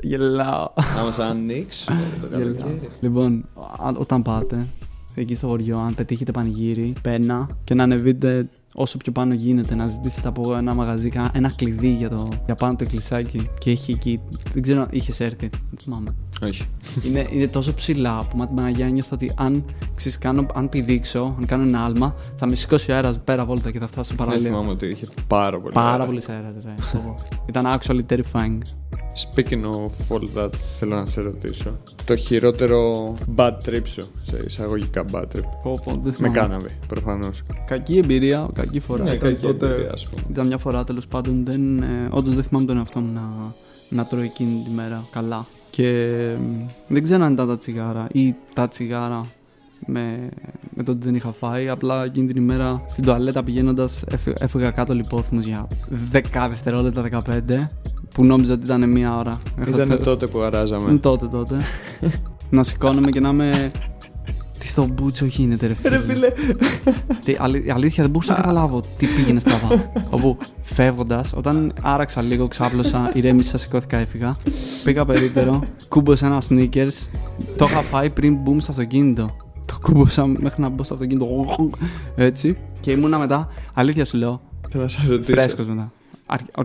Καλοκαίρι. 0.01 0.09
Γελάω. 0.31 0.69
Θα 0.75 1.03
μας 1.05 1.19
ανοίξουν 1.19 1.95
το 2.21 2.27
Γελάω. 2.37 2.55
καλοκαίρι. 2.55 2.89
Λοιπόν, 3.01 3.45
α- 3.83 3.93
όταν 3.99 4.23
πάτε 4.23 4.67
εκεί 5.15 5.35
στο 5.35 5.47
χωριό, 5.47 5.79
αν 5.79 5.95
πετύχετε 5.95 6.33
πανηγύρι, 6.33 6.93
πένα 7.03 7.49
και 7.65 7.75
να 7.75 7.83
ανεβείτε 7.83 8.49
όσο 8.75 8.97
πιο 8.97 9.13
πάνω 9.13 9.35
γίνεται, 9.35 9.75
να 9.75 9.87
ζητήσετε 9.87 10.29
από 10.29 10.57
ένα 10.57 10.75
μαγαζί 10.75 11.09
κα- 11.09 11.31
ένα 11.35 11.53
κλειδί 11.57 11.89
για, 11.89 12.09
το, 12.09 12.29
για 12.47 12.55
πάνω 12.55 12.77
το 12.77 12.85
εκκλησάκι. 12.85 13.51
Και 13.59 13.71
έχει 13.71 13.93
εκεί. 13.93 14.21
Δεν 14.53 14.63
ξέρω 14.63 14.81
αν 14.83 14.89
είχες 14.91 15.21
έρθει. 15.21 15.49
Δεν 15.49 15.79
θυμάμαι. 15.79 16.15
Όχι. 16.43 16.65
είναι, 17.07 17.27
είναι 17.33 17.47
τόσο 17.47 17.75
ψηλά 17.75 18.25
που 18.31 18.37
με 18.37 18.47
την 18.47 18.55
Παναγία 18.57 18.89
νιώθω 18.89 19.11
ότι 19.13 19.33
αν, 19.37 19.65
ξέρεις, 19.95 20.19
κάνω, 20.19 20.47
αν 20.55 20.69
πηδήξω, 20.69 21.35
αν 21.39 21.47
κάνω 21.47 21.63
ένα 21.63 21.85
άλμα, 21.85 22.15
θα 22.37 22.47
με 22.47 22.55
σηκώσει 22.55 22.91
ο 22.91 22.95
αέρας 22.95 23.21
πέρα 23.25 23.45
βόλτα 23.45 23.71
και 23.71 23.79
θα 23.79 23.87
φτάσω 23.87 24.15
Δεν 24.17 24.27
παραλία. 24.27 24.49
θυμάμαι 24.51 24.71
ότι 24.71 24.87
είχε 24.87 25.07
πάρα 25.27 25.61
πολύ. 25.61 25.73
Πάρα 25.73 25.91
αέρα. 25.91 26.05
πολύ 26.05 26.21
αέρας, 26.29 26.53
ρε. 26.65 26.75
πω, 26.93 27.01
πω. 27.07 27.15
Ήταν 27.49 27.65
actually 27.67 28.13
terrifying. 28.13 28.59
Speaking 29.15 29.65
of 29.65 30.17
all 30.17 30.39
that, 30.39 30.51
θέλω 30.79 30.95
να 30.95 31.07
σε 31.07 31.21
ρωτήσω. 31.21 31.79
Το 32.05 32.17
χειρότερο 32.17 33.15
bad 33.37 33.53
trip 33.69 33.81
σου, 33.85 34.09
σε 34.23 34.43
εισαγωγικά 34.47 35.05
bad 35.13 35.23
trip. 35.23 35.43
Πω, 35.63 35.81
πω, 35.85 35.91
δεν 35.91 36.01
Με 36.05 36.13
θυμάμαι. 36.13 36.35
κάναβε, 36.35 36.69
προφανώς. 36.87 37.43
Κακή 37.67 37.99
εμπειρία, 37.99 38.49
κακή 38.55 38.81
φορά. 38.81 39.03
Ναι, 39.05 39.13
Ήταν 39.15 39.29
κακή 39.31 39.47
τότε- 39.47 39.67
εμπειρία, 39.71 39.91
ας 39.93 40.07
πούμε. 40.09 40.23
Ήταν 40.31 40.47
μια 40.47 40.59
φορά 40.59 40.85
τέλος 40.85 41.07
πάντων. 41.07 41.45
Δεν, 41.45 41.83
ε, 41.83 41.87
όντως 42.11 42.35
δεν 42.35 42.45
θυμάμαι 42.45 42.67
τον 42.67 42.77
εαυτό 42.77 43.01
μου 43.01 43.13
να, 43.13 43.23
να 43.89 44.05
τρώω 44.07 44.21
εκείνη 44.23 44.63
τη 44.65 44.71
μέρα 44.71 45.05
καλά. 45.13 45.47
Και 45.71 45.89
ε, 45.89 46.37
δεν 46.89 47.03
ξέρω 47.03 47.25
αν 47.25 47.33
ήταν 47.33 47.47
τα 47.47 47.59
τσιγάρα 47.59 48.07
ή 48.13 48.35
τα 48.55 48.69
τσιγάρα 48.69 49.21
με, 49.87 50.01
με 50.01 50.31
με 50.75 50.83
το 50.83 50.93
ότι 50.93 51.05
δεν 51.05 51.15
είχα 51.15 51.33
φάει. 51.33 51.69
Απλά 51.69 52.05
εκείνη 52.05 52.27
την 52.27 52.43
ημέρα 52.43 52.85
στην 52.89 53.05
τουαλέτα 53.05 53.43
πηγαίνοντας 53.43 54.05
έφυγα 54.39 54.71
κάτω 54.71 54.95
λιπόθυμος 54.95 55.47
για 55.47 55.67
10 56.13 56.47
δευτερόλεπτα 56.51 57.23
15 57.25 57.69
που 58.15 58.25
νόμιζα 58.25 58.53
ότι 58.53 58.65
ήταν 58.65 58.91
μία 58.91 59.17
ώρα. 59.17 59.41
Ήταν 59.69 60.01
τότε 60.03 60.27
που 60.27 60.41
αράζαμε. 60.41 60.99
Τότε, 60.99 61.27
τότε. 61.27 61.57
να 62.51 62.63
σηκώνομαι 62.63 63.11
και 63.11 63.21
να 63.21 63.29
είμαι 63.29 63.71
τι 64.61 64.67
στο 64.67 64.87
μπούτσο 64.87 65.25
γίνεται, 65.25 65.67
ρε 65.67 65.75
φίλε. 65.75 65.97
Ρε 65.97 66.05
φίλε. 66.05 66.33
Τι, 67.25 67.37
αλή, 67.39 67.73
αλήθεια 67.73 68.03
δεν 68.03 68.13
μπορούσα 68.13 68.33
να 68.33 68.41
καταλάβω 68.41 68.83
τι 68.99 69.07
πήγαινε 69.07 69.41
στραβά. 69.41 69.93
Όπου 70.17 70.37
φεύγοντας, 70.63 71.33
όταν 71.37 71.73
άραξα 71.83 72.23
λίγο, 72.23 72.49
ξάπλωσα, 72.49 73.11
ηρέμησα, 73.15 73.59
σηκώθηκα, 73.59 73.97
έφυγα. 73.97 74.37
Πήγα 74.85 75.05
περίπτερο, 75.05 75.61
κούμποσα 75.89 76.27
ένα 76.27 76.43
sneakers. 76.49 77.09
Το 77.57 77.65
είχα 77.69 77.81
φάει 77.81 78.11
πριν 78.11 78.35
μπούμε 78.35 78.61
στο 78.61 78.71
αυτοκίνητο. 78.71 79.37
Το 79.65 79.79
κούμποσα 79.83 80.27
μέχρι 80.27 80.63
να 80.63 80.69
μπω 80.69 80.83
στο 80.83 80.95
αυτοκίνητο. 80.95 81.47
Έτσι. 82.17 82.57
Και 82.81 82.91
ήμουνα 82.91 83.19
μετά, 83.19 83.49
αλήθεια 83.75 84.05
σου 84.05 84.17
λέω. 84.17 84.41
Θέλω 84.69 84.83
να 84.83 84.89
σα 84.89 85.07
ρωτήσω. 85.07 85.33
Φρέσκος 85.33 85.67
μετά. 85.67 85.93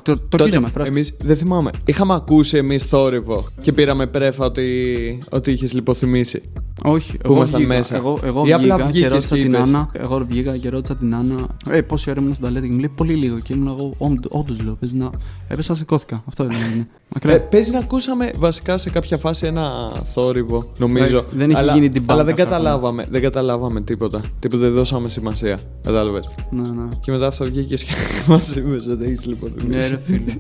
Το, 0.04 0.20
το 0.20 0.44
αρχίζαμε, 0.44 0.72
Εμείς 0.84 1.18
δεν 1.20 1.36
θυμάμαι. 1.36 1.72
Είχαμε 1.86 2.14
ακούσει 2.14 2.58
εμείς 2.58 2.84
θόρυβο 2.84 3.48
και 3.62 3.72
πήραμε 3.72 4.08
πρέφα 4.08 4.46
ότι, 4.46 5.20
ότι 5.30 5.52
είχες 5.52 5.74
λιποθυμήσει. 5.74 6.42
Όχι, 6.84 7.18
που 7.18 7.34
ήμασταν 7.34 7.66
μέσα. 7.66 7.96
Εγώ, 7.96 8.18
εγώ 8.24 8.46
Ή 8.46 8.54
απλά 8.54 8.76
βγήκα 8.76 8.86
και 8.86 8.92
βγήκες 8.92 9.12
ρώτησα 9.12 9.36
και 9.36 9.42
την 9.42 9.52
είπες. 9.52 9.60
Άννα. 9.62 9.90
Εγώ 9.94 10.26
βγήκα 10.30 10.58
και 10.58 10.70
ρώτησα 10.70 10.96
την 10.96 11.16
Άννα. 11.16 11.48
Ε, 11.70 11.82
πόση 11.82 12.10
ώρα 12.10 12.20
ήμουν 12.22 12.34
στην 12.34 12.46
τουαλέτα 12.46 12.66
και 12.68 12.74
μου 12.74 12.80
λέει 12.80 12.92
πολύ 12.96 13.16
λίγο. 13.16 13.40
Και 13.40 13.54
ήμουν 13.54 13.68
εγώ, 13.68 13.94
όντως 14.30 14.62
λέω. 14.64 14.74
Πες 14.74 14.94
να. 14.94 15.10
Έπεσα, 15.48 15.76
σηκώθηκα. 15.76 16.24
Αυτό 16.28 16.44
ήταν. 16.44 16.58
είναι. 16.74 16.88
Μακριά. 17.14 17.34
Ε, 17.34 17.38
παίζει 17.38 17.72
να 17.72 17.80
ακούσαμε 17.80 18.30
βασικά 18.38 18.78
σε 18.78 18.90
κάποια 18.90 19.18
φάση 19.18 19.46
ένα 19.46 19.92
θόρυβο, 20.04 20.72
νομίζω. 20.78 21.18
Εντάξει, 21.18 21.36
δεν 21.36 21.50
είχε 21.50 21.60
αλλά, 21.60 21.74
γίνει 21.74 21.90
debunk 21.94 22.04
Αλλά 22.08 22.24
δεν 22.24 22.34
αυτό 22.34 22.46
καταλάβαμε, 22.46 23.06
δεν 23.10 23.22
καταλάβαμε 23.22 23.82
τίποτα. 23.82 24.22
Τίποτα 24.40 24.62
δεν 24.62 24.74
δώσαμε 24.74 25.10
σημασία. 25.10 25.60
Κατάλαβες. 25.84 26.30
ναι, 26.50 26.62
ναι. 26.62 26.88
Και 27.00 27.12
μετά 27.12 27.28
αυτό 27.28 27.46
βγήκε 27.46 27.76
και 27.76 27.86
μας 28.28 28.56
είπε 28.56 28.76
ότι 28.92 29.06
έχεις 29.06 29.26
Ναι, 29.26 29.34
λιποθυμήσει. 29.34 29.90
ρε 29.90 30.00
φίλε. 30.06 30.34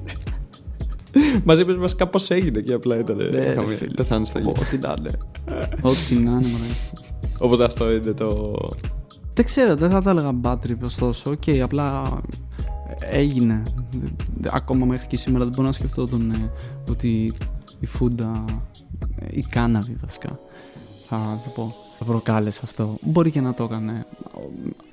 Μας 1.45 1.59
είπε 1.59 1.73
βασικά 1.73 2.07
πώς 2.07 2.29
έγινε 2.29 2.61
και 2.61 2.73
απλά 2.73 2.99
ήταν. 2.99 3.15
Ναι, 3.15 3.23
ρε 3.23 3.51
είχαμε 3.51 3.75
φίλε. 3.75 3.93
πεθάνει 3.93 4.25
στα 4.25 4.39
γη. 4.39 4.47
Ό,τι 4.47 4.77
να 4.77 4.95
είναι. 4.99 5.11
Ό,τι 5.91 6.15
να 6.15 6.31
είναι, 6.31 6.31
μωρέ. 6.31 6.71
Οπότε 7.39 7.63
αυτό 7.63 7.91
είναι 7.91 8.11
το. 8.11 8.55
Δεν 9.33 9.45
ξέρω, 9.45 9.75
δεν 9.75 9.89
θα 9.89 10.01
τα 10.01 10.09
έλεγα 10.09 10.31
bad 10.41 10.53
trip 10.53 10.79
ωστόσο. 10.83 11.31
Οκ, 11.31 11.61
απλά 11.63 12.19
έγινε. 12.99 13.63
Ακόμα 14.49 14.85
μέχρι 14.85 15.07
και 15.07 15.17
σήμερα 15.17 15.43
δεν 15.43 15.53
μπορώ 15.55 15.67
να 15.67 15.73
σκεφτώ 15.73 16.07
τον, 16.07 16.31
ε, 16.31 16.51
ότι 16.89 17.33
η 17.79 17.85
φούντα, 17.85 18.43
ε, 19.19 19.25
η 19.31 19.45
κάνναβη 19.49 19.97
βασικά, 20.05 20.39
θα 21.07 21.41
το 21.43 21.49
πω, 21.55 21.75
θα 21.99 22.05
προκάλεσε 22.05 22.61
αυτό. 22.63 22.97
Μπορεί 23.01 23.31
και 23.31 23.41
να 23.41 23.53
το 23.53 23.63
έκανε. 23.63 24.05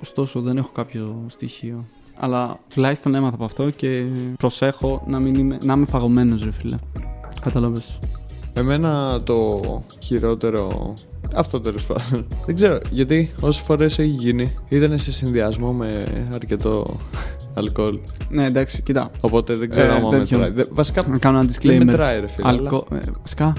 Ωστόσο 0.01 0.41
δεν 0.41 0.57
έχω 0.57 0.71
κάποιο 0.71 1.25
στοιχείο. 1.27 1.85
Αλλά 2.19 2.59
τουλάχιστον 2.69 3.15
έμαθα 3.15 3.35
από 3.35 3.45
αυτό 3.45 3.69
και 3.69 4.03
προσέχω 4.37 5.03
να, 5.07 5.19
μην 5.19 5.35
είμαι, 5.35 5.57
να 5.63 5.73
είμαι 5.73 5.85
φαγωμένος 5.85 6.43
ρε 6.43 6.51
φίλε. 6.51 6.75
Κατάλαβες. 7.41 7.99
Εμένα 8.53 9.21
το 9.23 9.61
χειρότερο. 10.03 10.93
Αυτό 11.35 11.59
τέλος 11.61 11.85
πάντων. 11.85 12.25
Δεν 12.45 12.55
ξέρω 12.55 12.77
γιατί 12.91 13.31
όσε 13.41 13.63
φορές 13.63 13.99
έχει 13.99 14.09
γίνει 14.09 14.53
ήταν 14.69 14.97
σε 14.97 15.11
συνδυασμό 15.11 15.71
με 15.73 16.03
αρκετό 16.33 16.85
αλκοόλ. 17.53 17.99
Ναι 18.29 18.45
εντάξει, 18.45 18.81
κοίτα. 18.81 19.11
Οπότε 19.21 19.55
δεν 19.55 19.69
ξέρω 19.69 19.91
Ε, 19.93 19.95
άμα 19.95 20.09
τέτοιο. 20.09 20.37
μετράει. 20.37 20.55
Δε- 20.55 20.71
Βασικά 20.73 21.07
Να 21.07 21.17
κάνω 21.17 21.39
ένα 21.39 21.47
δεν 21.47 21.55
disclaimer. 21.81 21.85
μετράει, 21.85 22.19
ρε 22.19 22.27
φίλε. 22.27 22.47
αλλά- 22.47 22.59
Αλκο... 22.69 22.85
Ε, 22.91 22.97
βασικά, 23.21 23.53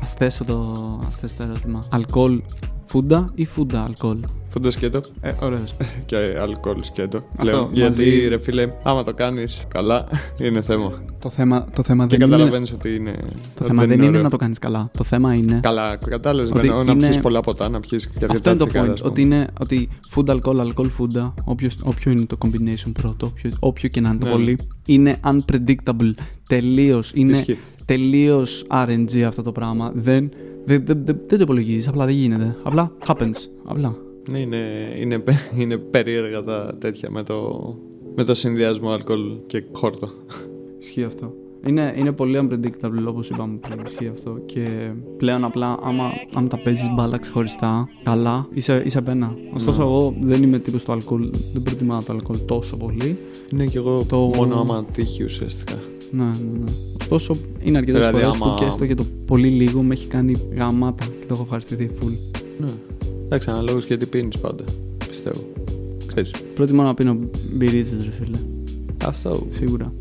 ας 0.00 0.12
θέσω 0.12 0.44
το, 0.44 0.74
ας 1.08 1.16
θέσω 1.16 1.34
το 1.38 1.42
ερώτημα. 1.42 1.84
Αλκοόλ 1.90 2.42
φούντα 2.88 3.30
ή 3.34 3.44
φούντα 3.46 3.82
αλκοόλ; 3.84 4.18
Φούντα 4.48 4.70
σκέτο 4.70 5.00
Ε, 5.20 5.32
ωραίος. 5.42 5.74
και 6.06 6.16
αλκοόλ 6.40 6.82
σκέτο. 6.82 7.16
Αυτό, 7.16 7.42
Πλέον. 7.42 7.60
μαζί- 7.60 8.02
Γιατί 8.04 8.28
ρε 8.28 8.38
φίλε, 8.40 8.66
άμα 8.82 9.04
το 9.04 9.14
κάνεις 9.14 9.64
καλά, 9.68 10.06
είναι 10.44 10.62
θέμα. 10.62 10.90
το 11.18 11.30
θέμα, 11.30 11.66
το 11.74 11.82
θέμα 11.82 12.06
Και 12.06 12.16
δεν 12.16 12.26
είναι... 12.26 12.36
καταλαβαίνεις 12.36 12.72
ότι 12.72 12.94
είναι. 12.94 13.10
Το 13.20 13.28
ότι 13.58 13.64
θέμα 13.66 13.86
δεν 13.86 13.96
είναι 13.98 14.06
ωραίο. 14.08 14.22
να 14.22 14.30
το 14.30 14.36
κάνεις 14.36 14.58
καλά. 14.58 14.90
Το 14.98 15.04
θέμα 15.04 15.34
είναι... 15.34 15.60
Καλά, 15.62 15.96
κατάλαβες. 15.96 16.50
Ότι 16.50 16.68
Να 16.68 16.80
είναι- 16.80 16.94
πιεις 16.94 17.20
πολλά 17.20 17.40
ποτά, 17.40 17.68
να 17.68 17.80
πιεις 17.80 18.06
και 18.06 18.12
Αυτό 18.14 18.26
αρκετά 18.26 18.50
είναι 18.50 18.58
το 18.58 18.66
τσιγάρα, 18.66 18.88
point. 18.88 18.92
ας 18.92 19.00
πούμε. 19.00 19.10
Ότι 19.12 19.22
είναι 19.22 19.46
ότι 19.60 19.88
food, 20.14 20.24
alcohol, 20.30 20.56
alcohol, 20.60 20.86
food, 20.98 21.32
όποιο, 21.44 21.70
όποιο 21.82 22.10
είναι 22.10 22.24
το 22.26 22.36
combination 22.44 22.90
πρώτο, 22.92 23.26
όποιο, 23.26 23.50
όποιο 23.58 23.88
και 23.88 24.00
να 24.00 24.08
είναι 24.08 24.18
το 24.18 24.26
Ναι. 24.26 24.32
πολύ, 24.32 24.58
είναι 24.86 25.16
unpredictable. 25.24 26.10
Τελείως. 26.48 27.12
Είναι 27.14 27.30
Ισχύει. 27.30 27.58
Τελείως 27.92 28.66
RNG 28.70 29.20
αυτό 29.20 29.42
το 29.42 29.52
πράγμα. 29.52 29.92
Δεν, 29.94 30.30
δεν, 30.64 30.82
δεν, 30.86 31.02
δεν, 31.04 31.18
δεν 31.26 31.38
το 31.38 31.42
υπολογίζεις. 31.42 31.88
Απλά 31.88 32.04
δεν 32.04 32.14
γίνεται. 32.14 32.56
Απλά 32.62 32.92
happens. 33.06 33.48
Απλά. 33.64 33.96
Ναι, 34.30 34.38
είναι, 34.38 34.58
είναι, 34.98 35.18
πε- 35.18 35.52
είναι 35.58 35.76
περίεργα 35.76 36.42
τα 36.42 36.76
τέτοια 36.78 37.10
με 37.10 37.22
το, 37.22 37.74
με 38.14 38.24
το 38.24 38.34
συνδυασμό 38.34 38.90
αλκοόλ 38.90 39.20
και 39.46 39.62
χόρτο. 39.72 40.08
Ισχύει 40.80 41.02
αυτό. 41.04 41.34
Είναι, 41.66 41.94
είναι 41.96 42.12
πολύ 42.12 42.38
unpredictable 42.42 43.06
όπως 43.08 43.28
είπαμε 43.30 43.56
πριν. 43.68 43.80
Ισχύει 43.86 44.06
αυτό. 44.08 44.38
Και 44.46 44.90
πλέον 45.16 45.44
απλά 45.44 45.78
άμα, 45.82 46.10
άμα 46.34 46.48
τα 46.48 46.58
παίζεις 46.58 46.88
μπάλα 46.94 47.18
ξεχωριστά, 47.18 47.88
καλά, 48.02 48.46
είσαι, 48.54 48.82
είσαι 48.84 49.00
πένα. 49.00 49.36
Ωστόσο, 49.54 49.78
Ναι. 49.82 49.88
εγώ 49.88 50.14
δεν 50.20 50.42
είμαι 50.42 50.58
τύπος 50.58 50.84
του 50.84 50.92
αλκοόλ. 50.92 51.30
Δεν 51.52 51.62
προτιμάω 51.62 52.02
το 52.02 52.12
αλκοόλ 52.12 52.38
τόσο 52.46 52.76
πολύ. 52.76 53.16
Ναι, 53.52 53.66
και 53.66 53.78
εγώ 53.78 54.04
Το- 54.08 54.18
μόνο 54.36 54.60
άμα 54.60 54.84
τύχει 54.92 55.24
ουσιαστικά. 55.24 55.74
Ναι, 56.10 56.24
ναι, 56.24 56.30
ναι. 56.58 56.72
Ωστόσο, 57.08 57.36
είναι 57.64 57.78
αρκετές 57.78 58.00
Δηλαδή, 58.00 58.18
φορές 58.22 58.34
άμα- 58.40 58.54
που 58.54 58.58
και 58.62 58.64
έστω 58.70 58.86
και 58.86 58.94
το 58.94 59.06
πολύ 59.26 59.48
λίγο 59.48 59.82
με 59.82 59.94
έχει 59.94 60.06
κάνει 60.06 60.34
γαμάτα 60.56 61.04
και 61.04 61.26
το 61.26 61.34
έχω 61.34 61.42
ευχαριστηθεί 61.42 61.90
full. 62.00 62.12
Ναι. 62.60 62.70
Εντάξει, 63.24 63.50
αναλόγως 63.50 63.86
γιατί 63.86 64.06
πίνεις 64.06 64.38
πάντα. 64.38 64.64
Πιστεύω. 65.08 65.40
Ξέρεις. 66.06 66.30
Προτιμώ 66.54 66.82
να 66.82 66.94
πίνω 66.94 67.18
μπυρίτσες, 67.52 67.96
ρε 68.02 68.10
φίλε. 68.24 68.38
Αυτό. 69.04 69.46
Σίγουρα. 69.50 69.92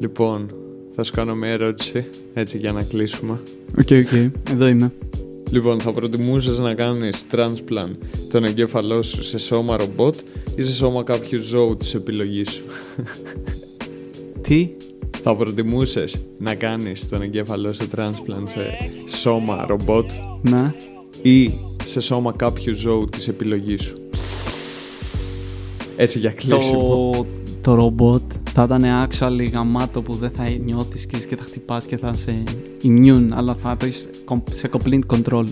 Λοιπόν, 0.00 0.50
θα 0.90 1.02
σου 1.02 1.12
κάνω 1.12 1.34
μια 1.34 1.48
ερώτηση 1.50 2.04
έτσι 2.34 2.58
για 2.58 2.72
να 2.72 2.82
κλείσουμε. 2.82 3.40
Οκ, 3.78 3.88
οκ. 3.90 4.30
Εδώ 4.50 4.66
είμαι. 4.66 4.92
Λοιπόν, 5.50 5.80
θα 5.80 5.92
προτιμούσες 5.92 6.58
να 6.58 6.74
κάνεις 6.74 7.24
transplant 7.32 7.94
τον 8.30 8.44
εγκέφαλό 8.44 9.02
σου 9.02 9.22
σε 9.22 9.38
σώμα 9.38 9.76
ρομπότ 9.76 10.14
ή 10.56 10.62
σε 10.62 10.74
σώμα 10.74 11.02
κάποιου 11.02 11.40
ζώου 11.42 11.76
της 11.76 11.94
επιλογής 11.94 12.50
σου; 12.50 12.64
Τι; 14.48 14.68
θα 15.22 15.36
προτιμούσες 15.36 16.16
να 16.38 16.54
κάνεις 16.54 17.08
τον 17.08 17.22
εγκέφαλό 17.22 17.72
σου 17.72 17.88
transplant 17.96 18.44
σε 18.44 18.66
σώμα 19.16 19.64
ρομπότ 19.68 20.10
Ναι. 20.42 20.74
ή 21.22 21.52
σε 21.84 22.00
σώμα 22.00 22.32
κάποιου 22.32 22.74
ζώου 22.74 23.04
της 23.04 23.28
επιλογής 23.28 23.82
σου; 23.82 23.96
Έτσι 25.96 26.18
για 26.18 26.30
κλείσιμο. 26.30 27.10
Το, 27.14 27.26
το 27.60 27.74
ρομπότ 27.74 28.22
θα 28.52 28.62
ήταν 28.62 28.82
actually 29.08 29.50
γαμάτο 29.52 30.02
που 30.02 30.14
δεν 30.14 30.30
θα 30.30 30.48
νιώθεις 30.64 31.06
και 31.06 31.16
και 31.28 31.36
θα 31.36 31.42
χτυπάς 31.44 31.86
και 31.86 31.96
θα 31.96 32.10
είσαι 32.14 32.42
immune, 32.82 33.28
αλλά 33.34 33.54
θα 33.62 33.76
το 33.76 33.86
έχεις 33.86 34.08
κομ- 34.24 34.48
σε 34.54 34.70
complete 34.72 35.16
control. 35.16 35.44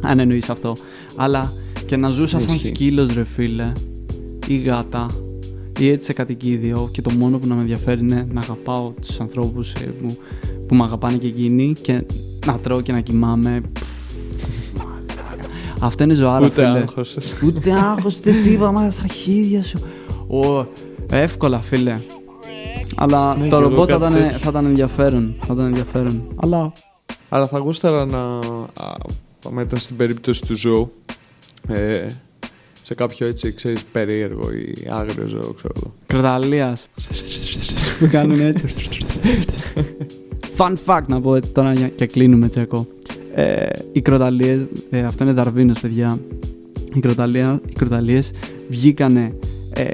Αν 0.00 0.18
εννοείς 0.18 0.48
αυτό. 0.48 0.76
Αλλά 1.16 1.52
και 1.86 1.96
να 1.96 2.08
ζούσα 2.08 2.40
σαν 2.40 2.54
Ισχύει. 2.54 2.66
σκύλος 2.66 3.14
ρε 3.14 3.24
φίλε 3.24 3.72
ή 4.46 4.56
γάτα 4.56 5.06
ή 5.84 5.88
έτσι 5.88 6.06
σε 6.06 6.12
κατοικίδιο 6.12 6.88
και 6.92 7.02
το 7.02 7.10
μόνο 7.14 7.38
που 7.38 7.46
να 7.46 7.54
με 7.54 7.60
ενδιαφέρει 7.60 8.00
είναι 8.00 8.26
να 8.32 8.40
αγαπάω 8.40 8.92
τους 9.06 9.20
ανθρώπους 9.20 9.72
ε, 9.74 9.84
που, 9.84 10.16
που 10.68 10.74
με 10.74 10.82
αγαπάνε 10.84 11.16
και 11.16 11.26
εκείνοι 11.26 11.72
και 11.80 12.04
να 12.46 12.58
τρώω 12.58 12.80
και 12.80 12.92
να 12.92 13.00
κοιμάμαι. 13.00 13.60
Πφ, 13.72 13.82
μαλάκα. 14.76 15.48
Αυτό 15.80 16.02
είναι 16.04 16.14
ζωάρα 16.14 16.46
Ούτε 16.46 16.54
φίλε. 16.66 16.78
άγχος. 16.78 17.16
Ούτε 17.44 17.72
άγχος, 17.72 18.18
ούτε 18.18 18.32
τίποτα, 18.32 18.72
μα 18.72 18.90
στα 18.90 19.02
αρχίδια 19.02 19.62
σου. 19.62 19.78
Ω, 20.28 20.66
εύκολα, 21.10 21.60
φίλε. 21.60 21.98
Αλλά 22.96 23.36
Ναι, 23.36 23.42
το 23.42 23.48
και 23.48 23.54
εγώ 23.54 23.60
ρομπότ 23.68 23.88
θα 23.90 23.98
κάτι 23.98 24.12
ήταν, 24.12 24.22
τέτοιο. 24.22 24.38
θα 24.38 24.48
ήταν 24.50 24.66
ενδιαφέρον. 24.66 25.34
Θα 25.46 25.52
ήταν 25.52 25.66
ενδιαφέρον. 25.66 26.22
Αλλά 26.42 26.72
Αλλά 27.28 27.46
θα 27.48 27.58
γούσταρα 27.58 28.04
να. 28.06 28.18
α, 28.18 28.94
Άμα 29.46 29.62
ήταν 29.62 29.78
στην 29.78 29.96
περίπτωση 29.96 30.42
του 30.46 30.56
ζώου. 30.56 30.92
Ε, 31.68 32.06
σε 32.90 32.96
κάποιο 32.96 33.26
έτσι, 33.26 33.52
ξέρεις, 33.52 33.84
περίεργο 33.92 34.50
ή 34.52 34.74
άγριο 34.88 35.26
ζώο, 35.28 35.52
ξέρω 35.52 35.72
εγώ. 35.76 35.94
κροταλία. 36.06 36.76
που 37.98 38.08
κάνουν 38.10 38.40
έτσι. 38.40 38.64
Fun 40.56 40.74
fact 40.86 41.02
να 41.08 41.20
πω 41.20 41.34
έτσι 41.34 41.52
τώρα 41.52 41.72
για- 41.72 41.88
και 41.88 42.06
κλείνουμε 42.06 42.48
τσέκο. 42.48 42.86
Ε, 43.34 43.66
οι 43.92 44.00
κροταλίες, 44.00 44.66
ε, 44.90 45.00
αυτό 45.00 45.24
είναι 45.24 45.32
Δαρβίνος 45.32 45.80
παιδιά. 45.80 46.18
Οι, 46.94 47.00
κροταλία, 47.00 47.60
οι 47.68 47.72
κροταλίες 47.72 48.30
βγήκανε, 48.68 49.34
ε, 49.74 49.84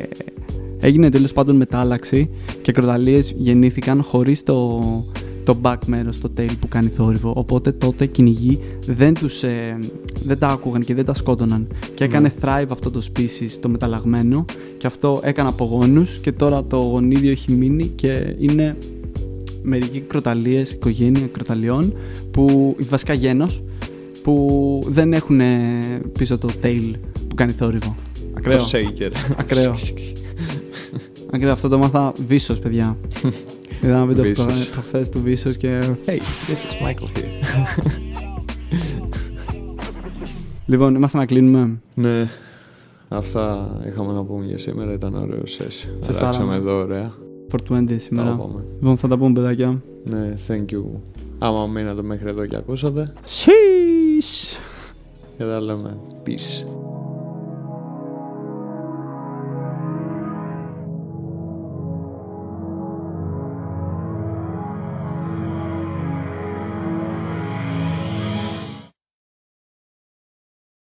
έγινε 0.81 1.11
τέλος 1.11 1.33
πάντων 1.33 1.57
μετάλλαξη 1.57 2.31
και 2.63 2.71
οι 2.71 2.75
κροταλίες 2.75 3.33
γεννήθηκαν 3.37 4.03
χωρίς 4.03 4.43
το, 4.43 4.81
το 5.47 5.57
back 5.63 5.77
μέρος, 5.87 6.21
το 6.21 6.31
tail 6.37 6.51
που 6.61 6.69
κάνει 6.69 6.89
θόρυβο. 6.89 7.33
Οπότε 7.37 7.73
τότε 7.73 8.05
οι 8.05 8.09
κυνηγοί 8.09 8.61
δεν, 8.87 9.15
τους, 9.15 9.43
ε, 9.43 9.79
δεν 10.25 10.39
τα 10.39 10.47
άκουγαν 10.47 10.85
και 10.85 10.95
δεν 10.95 11.05
τα 11.05 11.15
σκότωναν. 11.15 11.67
Και 11.95 12.05
έκανε 12.05 12.33
thrive 12.41 12.67
αυτό 12.71 12.91
το 12.91 13.03
species, 13.13 13.49
το 13.61 13.69
μεταλλαγμένο 13.69 14.45
και 14.77 14.87
αυτό 14.87 15.21
έκανε 15.23 15.49
απογόνους 15.49 16.19
και 16.19 16.33
τώρα 16.33 16.65
το 16.65 16.77
γονίδιο 16.77 17.31
έχει 17.31 17.53
μείνει 17.53 17.87
και 17.87 18.35
είναι 18.39 18.77
μερικοί 19.63 20.01
κροταλίες, 20.01 20.71
οικογένεια 20.71 21.27
κροταλιών 21.33 21.95
που 22.31 22.77
βασικά 22.89 23.13
γένος 23.13 23.63
που 24.23 24.79
δεν 24.89 25.13
έχουν 25.13 25.41
ε, 25.41 26.01
πίσω 26.19 26.39
το 26.39 26.49
tail 26.63 26.91
που 27.29 27.35
κάνει 27.35 27.53
θόρυβο. 27.53 27.97
Ακραίος. 28.35 28.71
Το 28.71 28.79
shaker. 28.79 29.11
Ακραίο. 29.37 29.75
Ακραίο. 31.33 31.53
Αυτό 31.53 31.69
το 31.69 31.79
μάθα 31.79 32.13
βίσος, 32.27 32.59
παιδιά. 32.59 32.97
Είδα 33.83 33.95
ένα 33.97 34.05
βίντεο 34.07 34.25
Βίσος. 34.25 34.69
προχθές 34.71 35.09
του 35.09 35.21
βίσος 35.23 35.57
και... 35.57 35.81
Hey, 36.07 36.11
this 36.11 36.17
is 36.19 36.87
Michael 36.87 37.19
here. 37.19 37.31
Λοιπόν, 40.67 40.95
είμαστε 40.95 41.19
να 41.19 41.27
κλείνουμε. 41.27 41.81
ναι. 41.95 42.29
Αυτά 43.09 43.71
είχαμε 43.87 44.12
να 44.12 44.25
πούμε 44.25 44.45
για 44.45 44.59
σήμερα. 44.59 44.93
Ήταν 44.93 45.15
ωραίος 45.15 45.59
session. 45.61 45.91
Σε 46.01 46.12
Αλλάξαμε 46.19 46.33
σάραμε. 46.33 46.55
εδώ, 46.55 46.77
ωραία. 46.83 47.12
420 47.53 47.85
Τα 47.89 47.99
σήμερα. 47.99 48.31
είπαμε. 48.31 48.65
Λοιπόν, 48.81 48.97
θα 48.97 49.09
τα 49.09 49.19
πούμε, 49.19 49.33
παιδάκια. 49.33 49.83
Ναι, 50.05 50.35
thank 50.49 50.73
you. 50.73 50.83
Άμα 51.39 51.67
μείνατε 51.67 52.03
μέχρι 52.03 52.29
εδώ 52.29 52.47
και 52.47 52.57
ακούσατε. 52.57 53.12
Sheesh! 53.25 54.61
Και 55.39 55.45
τα 55.45 55.61
λέμε. 55.61 55.97
Peace. 56.27 56.67